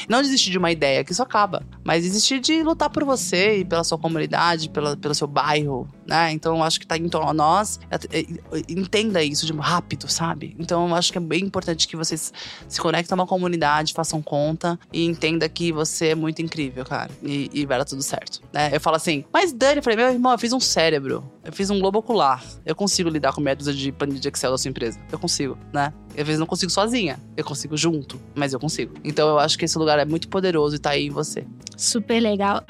[0.08, 1.62] Não desistir de uma ideia, que isso acaba.
[1.84, 6.32] Mas desistir de lutar por você e pela sua comunidade, pela, pelo seu bairro, né?
[6.32, 7.80] Então eu acho que tá em torno a nós.
[7.90, 8.26] É- é-
[8.68, 10.56] entenda isso de rápido, sabe?
[10.60, 12.34] Então eu acho que é bem importante que vocês
[12.68, 17.12] se conectem a uma comunidade, façam conta e entenda que você é muito incrível, cara.
[17.24, 18.42] E, e vai dar tudo certo.
[18.52, 18.72] Né?
[18.74, 21.70] Eu falo assim, mas Dani, eu falei, meu irmão, eu fiz um cérebro, eu fiz
[21.70, 22.44] um globo ocular.
[22.66, 25.00] Eu consigo lidar com meia de planilha de Excel da sua empresa.
[25.12, 25.94] Eu consigo, né?
[26.18, 28.96] Às vezes não consigo sozinha, eu consigo junto, mas eu consigo.
[29.04, 31.46] Então eu acho que esse lugar é muito poderoso e tá aí em você.
[31.78, 32.64] Super legal.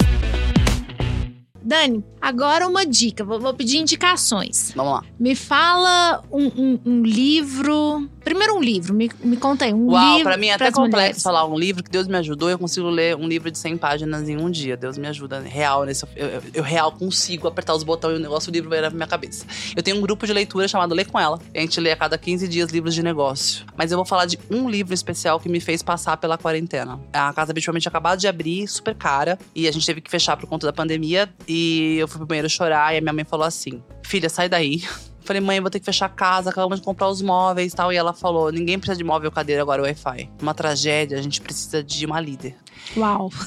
[1.62, 3.24] Dani, agora uma dica.
[3.24, 4.72] Vou, vou pedir indicações.
[4.76, 5.04] Vamos lá.
[5.20, 8.10] Me fala um, um- um livro.
[8.24, 8.94] Primeiro um livro.
[8.94, 9.74] Me, me conta aí.
[9.74, 11.22] Um Uau, livro pra mim é até complexo mulheres.
[11.24, 12.50] falar um livro que Deus me ajudou.
[12.50, 14.78] Eu consigo ler um livro de 100 páginas em um dia.
[14.78, 15.86] Deus me ajuda, real.
[15.86, 18.82] Nesse, eu, eu- eu real consigo apertar os botões e o negócio, o livro vai
[18.82, 19.46] na minha cabeça.
[19.76, 21.40] Eu tenho um grupo de leitura chamado Lê Com Ela.
[21.56, 23.66] A gente lê a cada 15 dias livros de negócio.
[23.76, 27.00] Mas eu vou falar de um livro especial que me fez passar pela quarentena.
[27.14, 29.38] A Casa tinha acabado de abrir, super cara.
[29.56, 31.30] E a gente teve que fechar por conta da pandemia.
[31.50, 34.84] E eu fui pro banheiro chorar e a minha mãe falou assim: Filha, sai daí.
[35.22, 37.76] Falei, mãe, eu vou ter que fechar a casa, acabamos de comprar os móveis e
[37.76, 37.92] tal.
[37.92, 40.30] E ela falou: ninguém precisa de móvel, cadeira, agora Wi-Fi.
[40.42, 42.56] Uma tragédia, a gente precisa de uma líder.
[42.98, 43.30] Uau.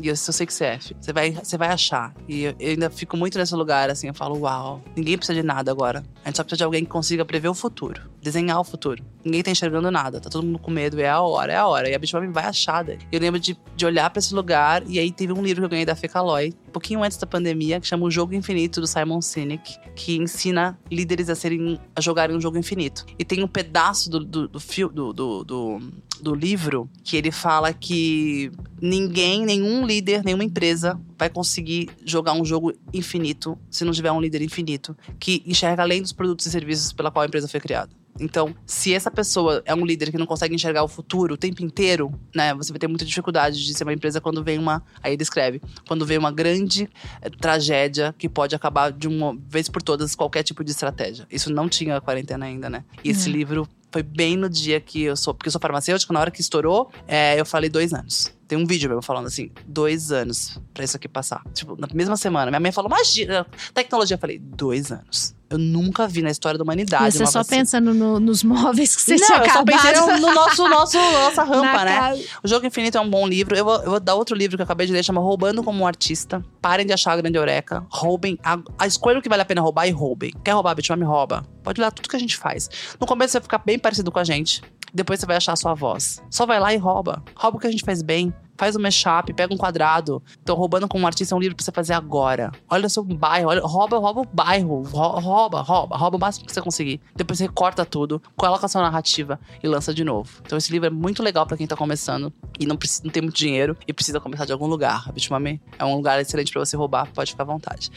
[0.00, 0.78] E eu, eu sei que você é.
[0.78, 2.14] Você vai, você vai achar.
[2.28, 5.46] E eu, eu ainda fico muito nesse lugar, assim, eu falo, uau, ninguém precisa de
[5.46, 6.02] nada agora.
[6.22, 9.02] A gente só precisa de alguém que consiga prever o futuro, desenhar o futuro.
[9.24, 11.88] Ninguém tá enxergando nada, tá todo mundo com medo, é a hora, é a hora.
[11.88, 12.98] E a Bitcoin vai achar daí.
[13.10, 15.70] Eu lembro de, de olhar pra esse lugar, e aí teve um livro que eu
[15.70, 19.22] ganhei da Fecaloy, um pouquinho antes da pandemia, que chama O Jogo Infinito, do Simon
[19.22, 23.06] Sinek, que ensina líderes a serem, a jogarem um jogo infinito.
[23.18, 25.80] E tem um pedaço do, do, do, do, do
[26.20, 28.50] do livro que ele fala que
[28.84, 34.20] ninguém, nenhum líder, nenhuma empresa vai conseguir jogar um jogo infinito se não tiver um
[34.20, 37.90] líder infinito que enxerga além dos produtos e serviços pela qual a empresa foi criada.
[38.20, 41.64] Então, se essa pessoa é um líder que não consegue enxergar o futuro o tempo
[41.64, 45.14] inteiro, né, você vai ter muita dificuldade de ser uma empresa quando vem uma, aí
[45.14, 46.88] ele escreve, quando vem uma grande
[47.22, 51.26] eh, tragédia que pode acabar de uma vez por todas qualquer tipo de estratégia.
[51.30, 52.84] Isso não tinha quarentena ainda, né?
[53.02, 56.18] E esse livro foi bem no dia que eu sou, porque eu sou farmacêutica, na
[56.18, 58.34] hora que estourou, é, eu falei dois anos.
[58.54, 61.42] Tem um vídeo meu falando assim, dois anos pra isso aqui passar.
[61.52, 62.52] Tipo, na mesma semana.
[62.52, 63.44] Minha mãe falou, imagina,
[63.74, 64.14] tecnologia.
[64.14, 65.34] Eu falei, dois anos.
[65.50, 67.12] Eu nunca vi na história da humanidade.
[67.16, 67.58] Você só vacina.
[67.62, 69.66] pensando no- nos móveis que você Não, tinha eu só acabado.
[69.82, 71.96] pensei no, no nosso, nosso, nossa rampa, Na né?
[71.98, 72.22] casa.
[72.44, 73.56] O Jogo Infinito é um bom livro.
[73.56, 75.82] Eu vou, eu vou dar outro livro que eu acabei de ler, chama Roubando como
[75.82, 76.40] um Artista.
[76.62, 77.84] Parem de achar a grande eureka.
[77.90, 78.38] Roubem.
[78.44, 80.32] A, a escolha que vale a pena roubar e roubem.
[80.44, 81.04] Quer roubar, Bitmami?
[81.04, 81.44] Rouba.
[81.64, 82.68] Pode olhar tudo que a gente faz.
[83.00, 84.62] No começo você vai ficar bem parecido com a gente.
[84.92, 86.22] Depois você vai achar a sua voz.
[86.30, 87.22] Só vai lá e rouba.
[87.34, 88.32] Rouba o que a gente faz bem.
[88.56, 90.22] Faz um mashup, pega um quadrado.
[90.42, 92.52] Então, roubando como um artista um livro pra você fazer agora.
[92.68, 94.82] Olha o seu bairro, olha, rouba, rouba o bairro.
[94.82, 97.00] Rou- Rouba, rouba, rouba o máximo que você conseguir.
[97.16, 100.30] Depois você corta tudo, coloca a sua narrativa e lança de novo.
[100.44, 103.22] Então, esse livro é muito legal pra quem tá começando e não, precisa, não tem
[103.22, 105.10] muito dinheiro e precisa começar de algum lugar.
[105.12, 107.90] Bitmami é um lugar excelente pra você roubar, pode ficar à vontade.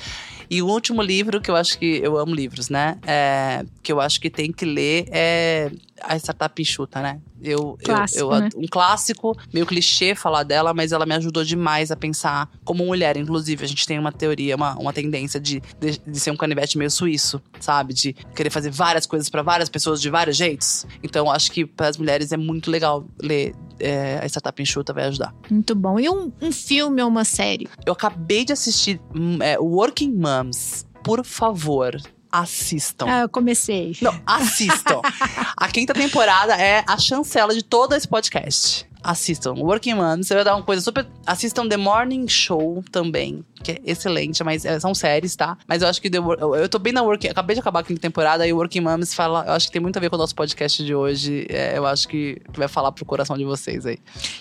[0.50, 2.00] E o último livro que eu acho que.
[2.04, 2.98] Eu amo livros, né?
[3.06, 5.72] É, que eu acho que tem que ler é
[6.02, 7.20] a Startup Enxuta, né?
[7.42, 8.50] Eu, Clássico, eu, eu, né?
[8.56, 13.18] Um clássico, meio clichê falar dela, mas ela me ajudou demais a pensar como mulher.
[13.18, 16.78] Inclusive, a gente tem uma teoria, uma, uma tendência de, de, de ser um canivete
[16.78, 17.94] meio suíço, sabe?
[17.94, 20.86] De querer fazer várias coisas pra várias pessoas de vários jeitos.
[21.04, 25.06] Então, acho que para as mulheres é muito legal ler é, a Startup Enxuta, vai
[25.06, 25.34] ajudar.
[25.50, 26.00] Muito bom.
[26.00, 27.68] E um, um filme ou uma série?
[27.86, 30.86] Eu acabei de assistir hum, é, Working Moms.
[31.04, 31.96] Por favor,
[32.40, 33.06] assistam.
[33.08, 33.96] Ah, eu comecei.
[34.02, 35.02] Não, assistam.
[35.58, 38.87] a quinta temporada é a chancela de todo esse podcast.
[39.04, 39.54] Assistam.
[39.54, 41.06] Working Moms, você vai dar uma coisa super.
[41.26, 45.58] Assistam The Morning Show também, que é excelente, mas é, são séries, tá?
[45.68, 47.30] Mas eu acho que The Wor- eu, eu tô bem na Working.
[47.30, 49.46] Acabei de acabar a quinta temporada e Working Moms fala.
[49.46, 51.46] Eu acho que tem muito a ver com o nosso podcast de hoje.
[51.50, 53.98] É, eu acho que vai falar pro coração de vocês aí.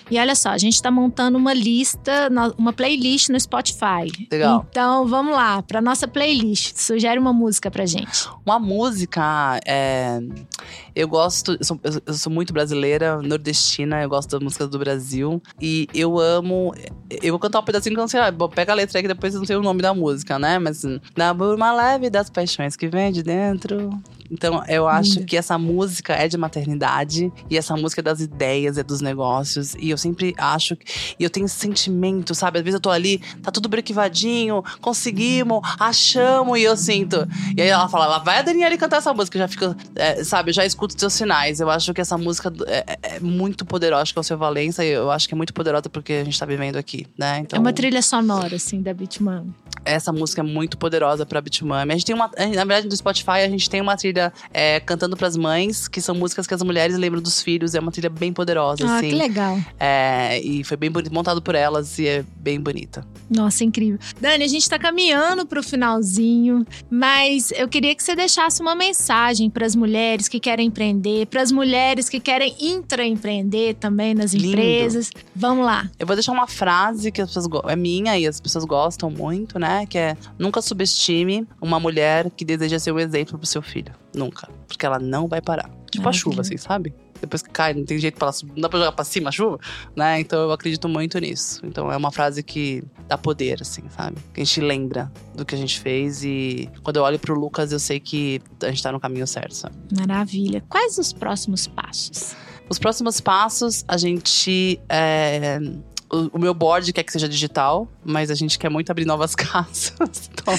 [0.09, 4.11] E olha só, a gente tá montando uma lista, uma playlist no Spotify.
[4.31, 4.65] Legal.
[4.69, 6.75] Então, vamos lá, pra nossa playlist.
[6.77, 8.27] Sugere uma música pra gente.
[8.45, 9.59] Uma música.
[9.65, 10.19] é,
[10.97, 11.53] eu gosto.
[11.59, 15.41] Eu sou, eu sou muito brasileira, nordestina, eu gosto da música do Brasil.
[15.61, 16.73] E eu amo.
[17.21, 18.19] Eu vou cantar um pedacinho que eu não sei.
[18.19, 20.57] ah, Pega a letra aí que depois eu não sei o nome da música, né?
[20.59, 20.83] Mas.
[21.15, 23.89] Na burma leve das paixões que vem de dentro.
[24.29, 28.77] Então, eu acho que essa música é de maternidade e essa música é das ideias,
[28.77, 29.73] é dos negócios.
[29.75, 30.75] E eu sempre acho.
[30.75, 30.85] que-
[31.19, 32.59] E eu tenho esse sentimento, sabe?
[32.59, 37.27] Às vezes eu tô ali, tá tudo brequivadinho, conseguimos, achamos, e eu sinto.
[37.55, 39.37] E aí ela fala, lá vai a Daniela cantar essa música.
[39.37, 41.59] Eu já fico, é, sabe, eu já escuto os seus sinais.
[41.59, 44.01] Eu acho que essa música é, é- é muito poderosa.
[44.03, 46.23] Acho que é o seu Valença, e eu acho que é muito poderosa porque a
[46.23, 47.39] gente tá vivendo aqui, né?
[47.39, 49.53] Então, É uma trilha sonora, assim, da Bitman.
[49.85, 51.91] Essa música é muito poderosa pra Bitmami.
[51.91, 52.27] A gente tem uma.
[52.37, 56.13] Na verdade, no Spotify, a gente tem uma trilha é, cantando pras mães, que são
[56.15, 57.75] músicas que as mulheres lembram dos filhos.
[57.75, 59.09] É uma trilha bem poderosa, Ah, assim.
[59.09, 59.57] que legal.
[59.79, 63.05] É, e foi bem bonito, montado por elas e é bem bonita.
[63.29, 63.99] Nossa, incrível.
[64.19, 69.49] Dani, a gente tá caminhando pro finalzinho, mas eu queria que você deixasse uma mensagem
[69.49, 74.47] pras mulheres que querem empreender, pras mulheres que querem intraempreender também nas Lindo.
[74.49, 75.11] empresas.
[75.35, 75.89] Vamos lá.
[75.99, 79.59] Eu vou deixar uma frase que as pessoas é minha e as pessoas gostam muito,
[79.59, 79.66] né?
[79.89, 83.93] Que é nunca subestime uma mulher que deseja ser um exemplo pro seu filho.
[84.13, 84.49] Nunca.
[84.67, 85.69] Porque ela não vai parar.
[85.91, 86.93] Tipo a chuva, assim, sabe?
[87.19, 89.31] Depois que cai, não tem jeito pra ela não dá pra jogar pra cima a
[89.31, 89.59] chuva,
[89.95, 90.19] né?
[90.19, 91.65] Então eu acredito muito nisso.
[91.65, 94.17] Então é uma frase que dá poder, assim, sabe?
[94.33, 97.71] Que a gente lembra do que a gente fez e quando eu olho pro Lucas,
[97.71, 99.75] eu sei que a gente tá no caminho certo, sabe?
[99.97, 100.63] Maravilha.
[100.69, 102.35] Quais os próximos passos?
[102.69, 104.79] Os próximos passos, a gente.
[104.89, 105.59] é,
[106.11, 109.35] o, o meu board quer que seja digital, mas a gente quer muito abrir novas
[109.35, 109.93] casas.
[110.31, 110.53] Então,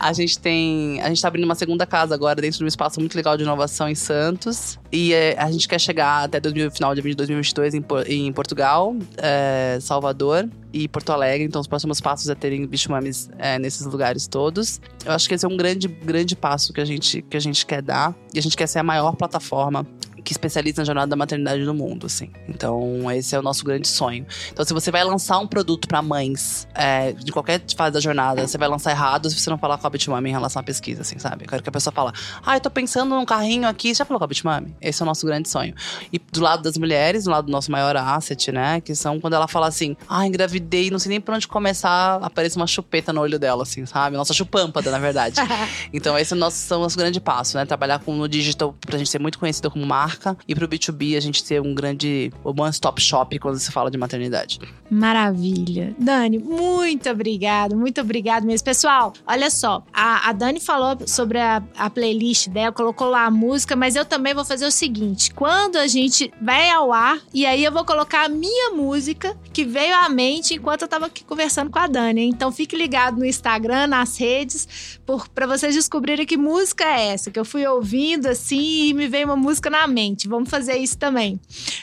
[0.00, 1.00] a gente tem.
[1.02, 3.42] A gente tá abrindo uma segunda casa agora dentro de um espaço muito legal de
[3.42, 4.78] inovação em Santos.
[4.90, 9.78] E é, a gente quer chegar até 2000, final de 2022 em, em Portugal, é,
[9.80, 11.46] Salvador e Porto Alegre.
[11.46, 14.80] Então, os próximos passos é terem bichomames é, nesses lugares todos.
[15.04, 17.66] Eu acho que esse é um grande, grande passo que a, gente, que a gente
[17.66, 18.14] quer dar.
[18.34, 19.86] E a gente quer ser a maior plataforma
[20.24, 22.30] que especializa na jornada da maternidade do mundo, assim.
[22.48, 24.26] Então, esse é o nosso grande sonho.
[24.52, 28.46] Então, se você vai lançar um produto para mães é, de qualquer fase da jornada,
[28.46, 31.02] você vai lançar errado se você não falar com a Bitmami em relação à pesquisa,
[31.02, 31.44] assim, sabe?
[31.44, 32.12] Eu quero que a pessoa fala,
[32.44, 34.74] ah, eu tô pensando num carrinho aqui, você já falou com a Bitmami?
[34.80, 35.74] Esse é o nosso grande sonho.
[36.12, 38.80] E do lado das mulheres, do lado do nosso maior asset, né?
[38.80, 42.56] Que são quando ela fala assim, ah, engravidei, não sei nem por onde começar, aparece
[42.56, 44.16] uma chupeta no olho dela, assim, sabe?
[44.16, 45.36] Nossa chupâmpada, na verdade.
[45.92, 47.64] Então, esse é o nosso, o nosso grande passo, né?
[47.64, 51.16] Trabalhar com, no digital pra gente ser muito conhecida como marca marca e pro B2B
[51.16, 54.60] a gente ter um grande one-stop shop quando se fala de maternidade.
[54.90, 55.94] Maravilha.
[55.98, 58.64] Dani, muito obrigado, muito obrigado mesmo.
[58.64, 63.30] Pessoal, olha só, a, a Dani falou sobre a, a, playlist dela, colocou lá a
[63.30, 67.46] música, mas eu também vou fazer o seguinte: quando a gente vai ao ar, e
[67.46, 71.24] aí eu vou colocar a minha música que veio à mente enquanto eu tava aqui
[71.24, 72.26] conversando com a Dani.
[72.28, 74.98] Então fique ligado no Instagram, nas redes,
[75.34, 79.26] para vocês descobrirem que música é essa, que eu fui ouvindo assim e me veio
[79.26, 80.01] uma música na mente.
[80.28, 81.40] Vamos fazer isso também.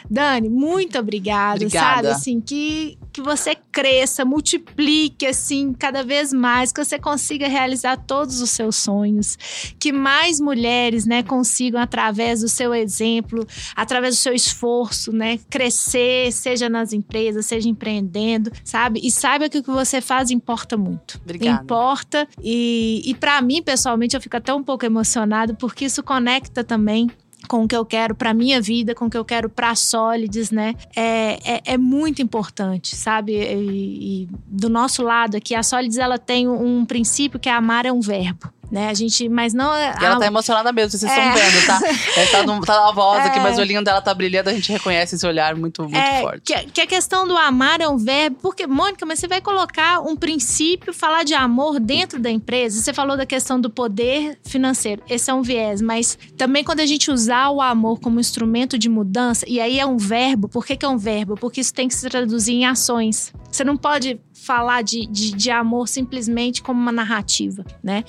[0.09, 1.95] Dani, muito obrigada, Obrigada.
[1.95, 2.07] sabe?
[2.07, 8.39] Assim, que que você cresça, multiplique assim cada vez mais, que você consiga realizar todos
[8.39, 9.37] os seus sonhos,
[9.77, 13.45] que mais mulheres, né, consigam através do seu exemplo,
[13.75, 18.99] através do seu esforço, né, crescer, seja nas empresas, seja empreendendo, sabe?
[19.03, 21.19] E saiba que o que você faz importa muito.
[21.23, 21.63] Obrigada.
[21.63, 26.63] Importa e, e para mim pessoalmente eu fico até um pouco emocionado porque isso conecta
[26.63, 27.09] também
[27.49, 30.51] com o que eu quero para minha vida, com o que eu quero para Solides,
[30.51, 30.75] né?
[30.95, 33.33] É, é, é, muito importante, sabe?
[33.33, 37.87] E, e, do nosso lado aqui, a Solides ela tem um princípio que é amar
[37.87, 38.89] é um verbo né?
[38.89, 39.73] A gente, mas não.
[39.75, 40.19] E ela a...
[40.19, 41.07] tá emocionada mesmo, vocês é.
[41.07, 41.81] estão vendo, tá?
[42.17, 43.27] Ela tá, no, tá na voz é.
[43.27, 46.21] aqui, mas o olhinho dela tá brilhando, a gente reconhece esse olhar muito, muito é,
[46.21, 46.41] forte.
[46.43, 50.01] Que, que, a questão do amar é um verbo, porque, Mônica, mas você vai colocar
[50.01, 52.81] um princípio, falar de amor dentro da empresa.
[52.81, 56.85] Você falou da questão do poder financeiro, esse é um viés, mas também quando a
[56.85, 60.75] gente usar o amor como instrumento de mudança, e aí é um verbo, por que,
[60.75, 61.35] que é um verbo?
[61.35, 63.33] Porque isso tem que se traduzir em ações.
[63.51, 68.03] Você não pode falar de, de, de, amor simplesmente como uma narrativa, né?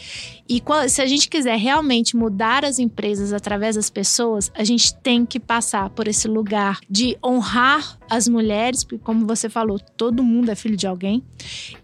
[0.48, 5.24] E se a gente quiser realmente mudar as empresas através das pessoas, a gente tem
[5.24, 10.50] que passar por esse lugar de honrar as mulheres, porque como você falou, todo mundo
[10.50, 11.22] é filho de alguém,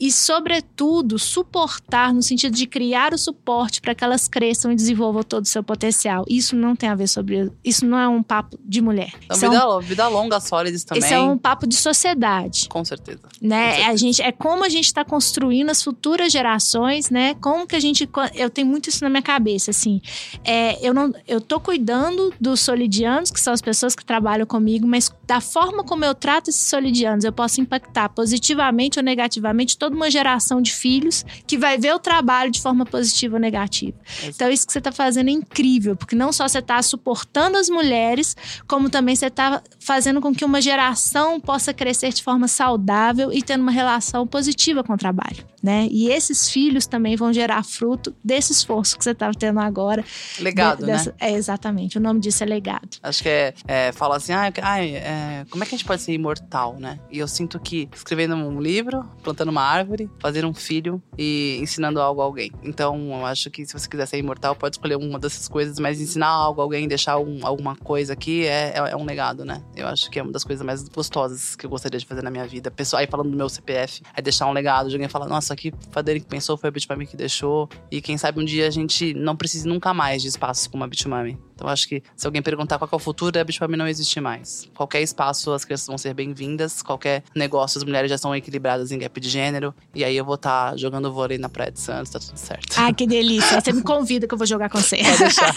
[0.01, 5.22] e sobretudo suportar no sentido de criar o suporte para que elas cresçam e desenvolvam
[5.22, 6.24] todo o seu potencial.
[6.28, 9.12] Isso não tem a ver sobre isso não é um papo de mulher.
[9.24, 11.03] Então, vida, é um, vida longa, sólides também.
[11.03, 12.68] Isso é um papo de sociedade.
[12.68, 13.20] Com certeza.
[13.40, 13.64] Né?
[13.64, 13.90] Com certeza.
[13.90, 17.34] A gente é como a gente está construindo as futuras gerações, né?
[17.34, 20.01] Como que a gente eu tenho muito isso na minha cabeça, assim.
[20.45, 24.87] É, eu não eu tô cuidando dos solidianos, que são as pessoas que trabalham comigo,
[24.87, 29.95] mas da forma como eu trato esses solidianos, eu posso impactar positivamente ou negativamente toda
[29.95, 33.97] uma geração de filhos que vai ver o trabalho de forma positiva ou negativa.
[34.24, 37.68] Então, isso que você está fazendo é incrível, porque não só você está suportando as
[37.68, 43.32] mulheres, como também você está fazendo com que uma geração possa crescer de forma saudável
[43.32, 45.88] e tendo uma relação positiva com o trabalho, né?
[45.90, 50.04] E esses filhos também vão gerar fruto desse esforço que você está tendo agora.
[50.40, 51.16] Legado, de, dessa, né?
[51.20, 51.98] É, exatamente.
[51.98, 52.88] O nome disso é legado.
[53.02, 56.12] Acho que é, é fala assim, ah, é, como é que a gente pode ser
[56.12, 56.98] imortal, né?
[57.11, 62.00] E eu sinto que escrevendo um livro, plantando uma árvore, fazer um filho e ensinando
[62.00, 62.52] algo a alguém.
[62.62, 66.00] Então, eu acho que se você quiser ser imortal, pode escolher uma dessas coisas, mas
[66.00, 69.62] ensinar algo a alguém, deixar um, alguma coisa aqui é, é, é, um legado, né?
[69.74, 72.30] Eu acho que é uma das coisas mais gostosas que eu gostaria de fazer na
[72.30, 72.70] minha vida.
[72.70, 75.72] Pessoal, aí falando do meu CPF, é deixar um legado de alguém falar, nossa, aqui
[75.90, 77.68] foi que pensou, foi a Bitmami que deixou.
[77.90, 80.86] E quem sabe um dia a gente não precise nunca mais de espaços como a
[80.86, 81.38] Bitmami.
[81.57, 84.68] Então, acho que se alguém perguntar qual é o futuro, a Bitmami não existe mais.
[84.74, 86.82] Qualquer espaço, as crianças vão ser bem-vindas.
[86.82, 89.74] Qualquer negócio, as mulheres já são equilibradas em gap de gênero.
[89.94, 92.76] E aí eu vou estar tá jogando vôlei na Praia de Santos, tá tudo certo.
[92.76, 93.59] Ah, que delícia.
[93.59, 94.98] Você me convida que eu vou jogar com você.
[94.98, 95.54] Pode deixar.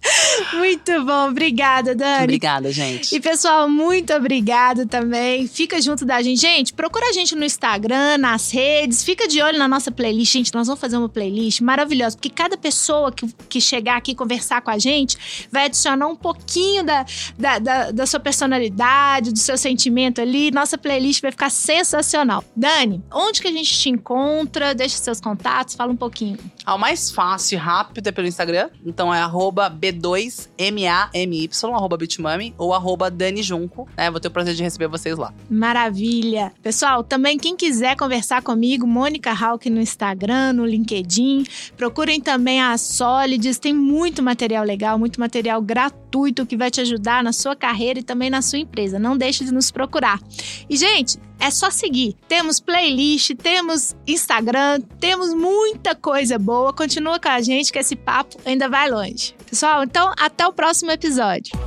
[0.56, 1.28] muito bom.
[1.28, 2.24] Obrigada, Dani.
[2.24, 3.14] Obrigada, gente.
[3.14, 5.46] E, pessoal, muito obrigado também.
[5.46, 6.40] Fica junto da gente.
[6.40, 9.04] Gente, procura a gente no Instagram, nas redes.
[9.04, 10.32] Fica de olho na nossa playlist.
[10.32, 12.16] Gente, nós vamos fazer uma playlist maravilhosa.
[12.16, 15.18] Porque cada pessoa que, que chegar aqui conversar com a gente
[15.50, 17.04] vai adicionar um pouquinho da,
[17.38, 20.50] da, da, da sua personalidade, do seu sentimento ali.
[20.50, 22.44] Nossa playlist vai ficar sensacional.
[22.54, 24.74] Dani, onde que a gente te encontra?
[24.74, 26.38] Deixa seus contatos, fala um pouquinho.
[26.64, 28.70] Ah, o mais fácil e rápido é pelo Instagram.
[28.84, 33.88] Então é B2MAMY, arroba Bitmami ou arroba Dani Junco.
[33.96, 34.10] Né?
[34.10, 35.32] Vou ter o prazer de receber vocês lá.
[35.50, 36.52] Maravilha.
[36.62, 41.44] Pessoal, também quem quiser conversar comigo, Mônica Hawk no Instagram, no LinkedIn.
[41.76, 43.58] Procurem também a Solids.
[43.58, 48.02] Tem muito material legal, muito material gratuito que vai te ajudar na sua carreira e
[48.02, 48.98] também na sua empresa.
[48.98, 50.20] Não deixe de nos procurar.
[50.68, 52.14] E, gente, é só seguir.
[52.28, 56.70] Temos playlist, temos Instagram, temos muita coisa boa.
[56.74, 59.34] Continua com a gente que esse papo ainda vai longe.
[59.48, 61.58] Pessoal, então até o próximo episódio.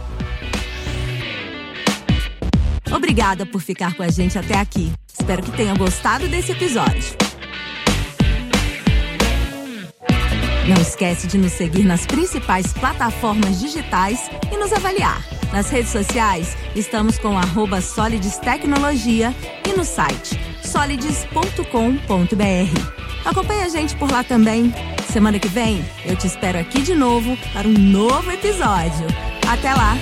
[2.95, 4.93] Obrigada por ficar com a gente até aqui.
[5.11, 7.24] Espero que tenha gostado desse episódio.
[10.68, 15.24] Não esquece de nos seguir nas principais plataformas digitais e nos avaliar.
[15.53, 19.34] Nas redes sociais, estamos com arroba Solides Tecnologia
[19.68, 21.66] e no site solides.com.br.
[23.24, 24.74] Acompanhe a gente por lá também.
[25.13, 29.05] Semana que vem, eu te espero aqui de novo para um novo episódio.
[29.47, 29.95] Até lá!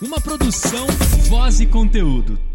[0.00, 0.86] Uma produção,
[1.28, 2.45] voz e conteúdo.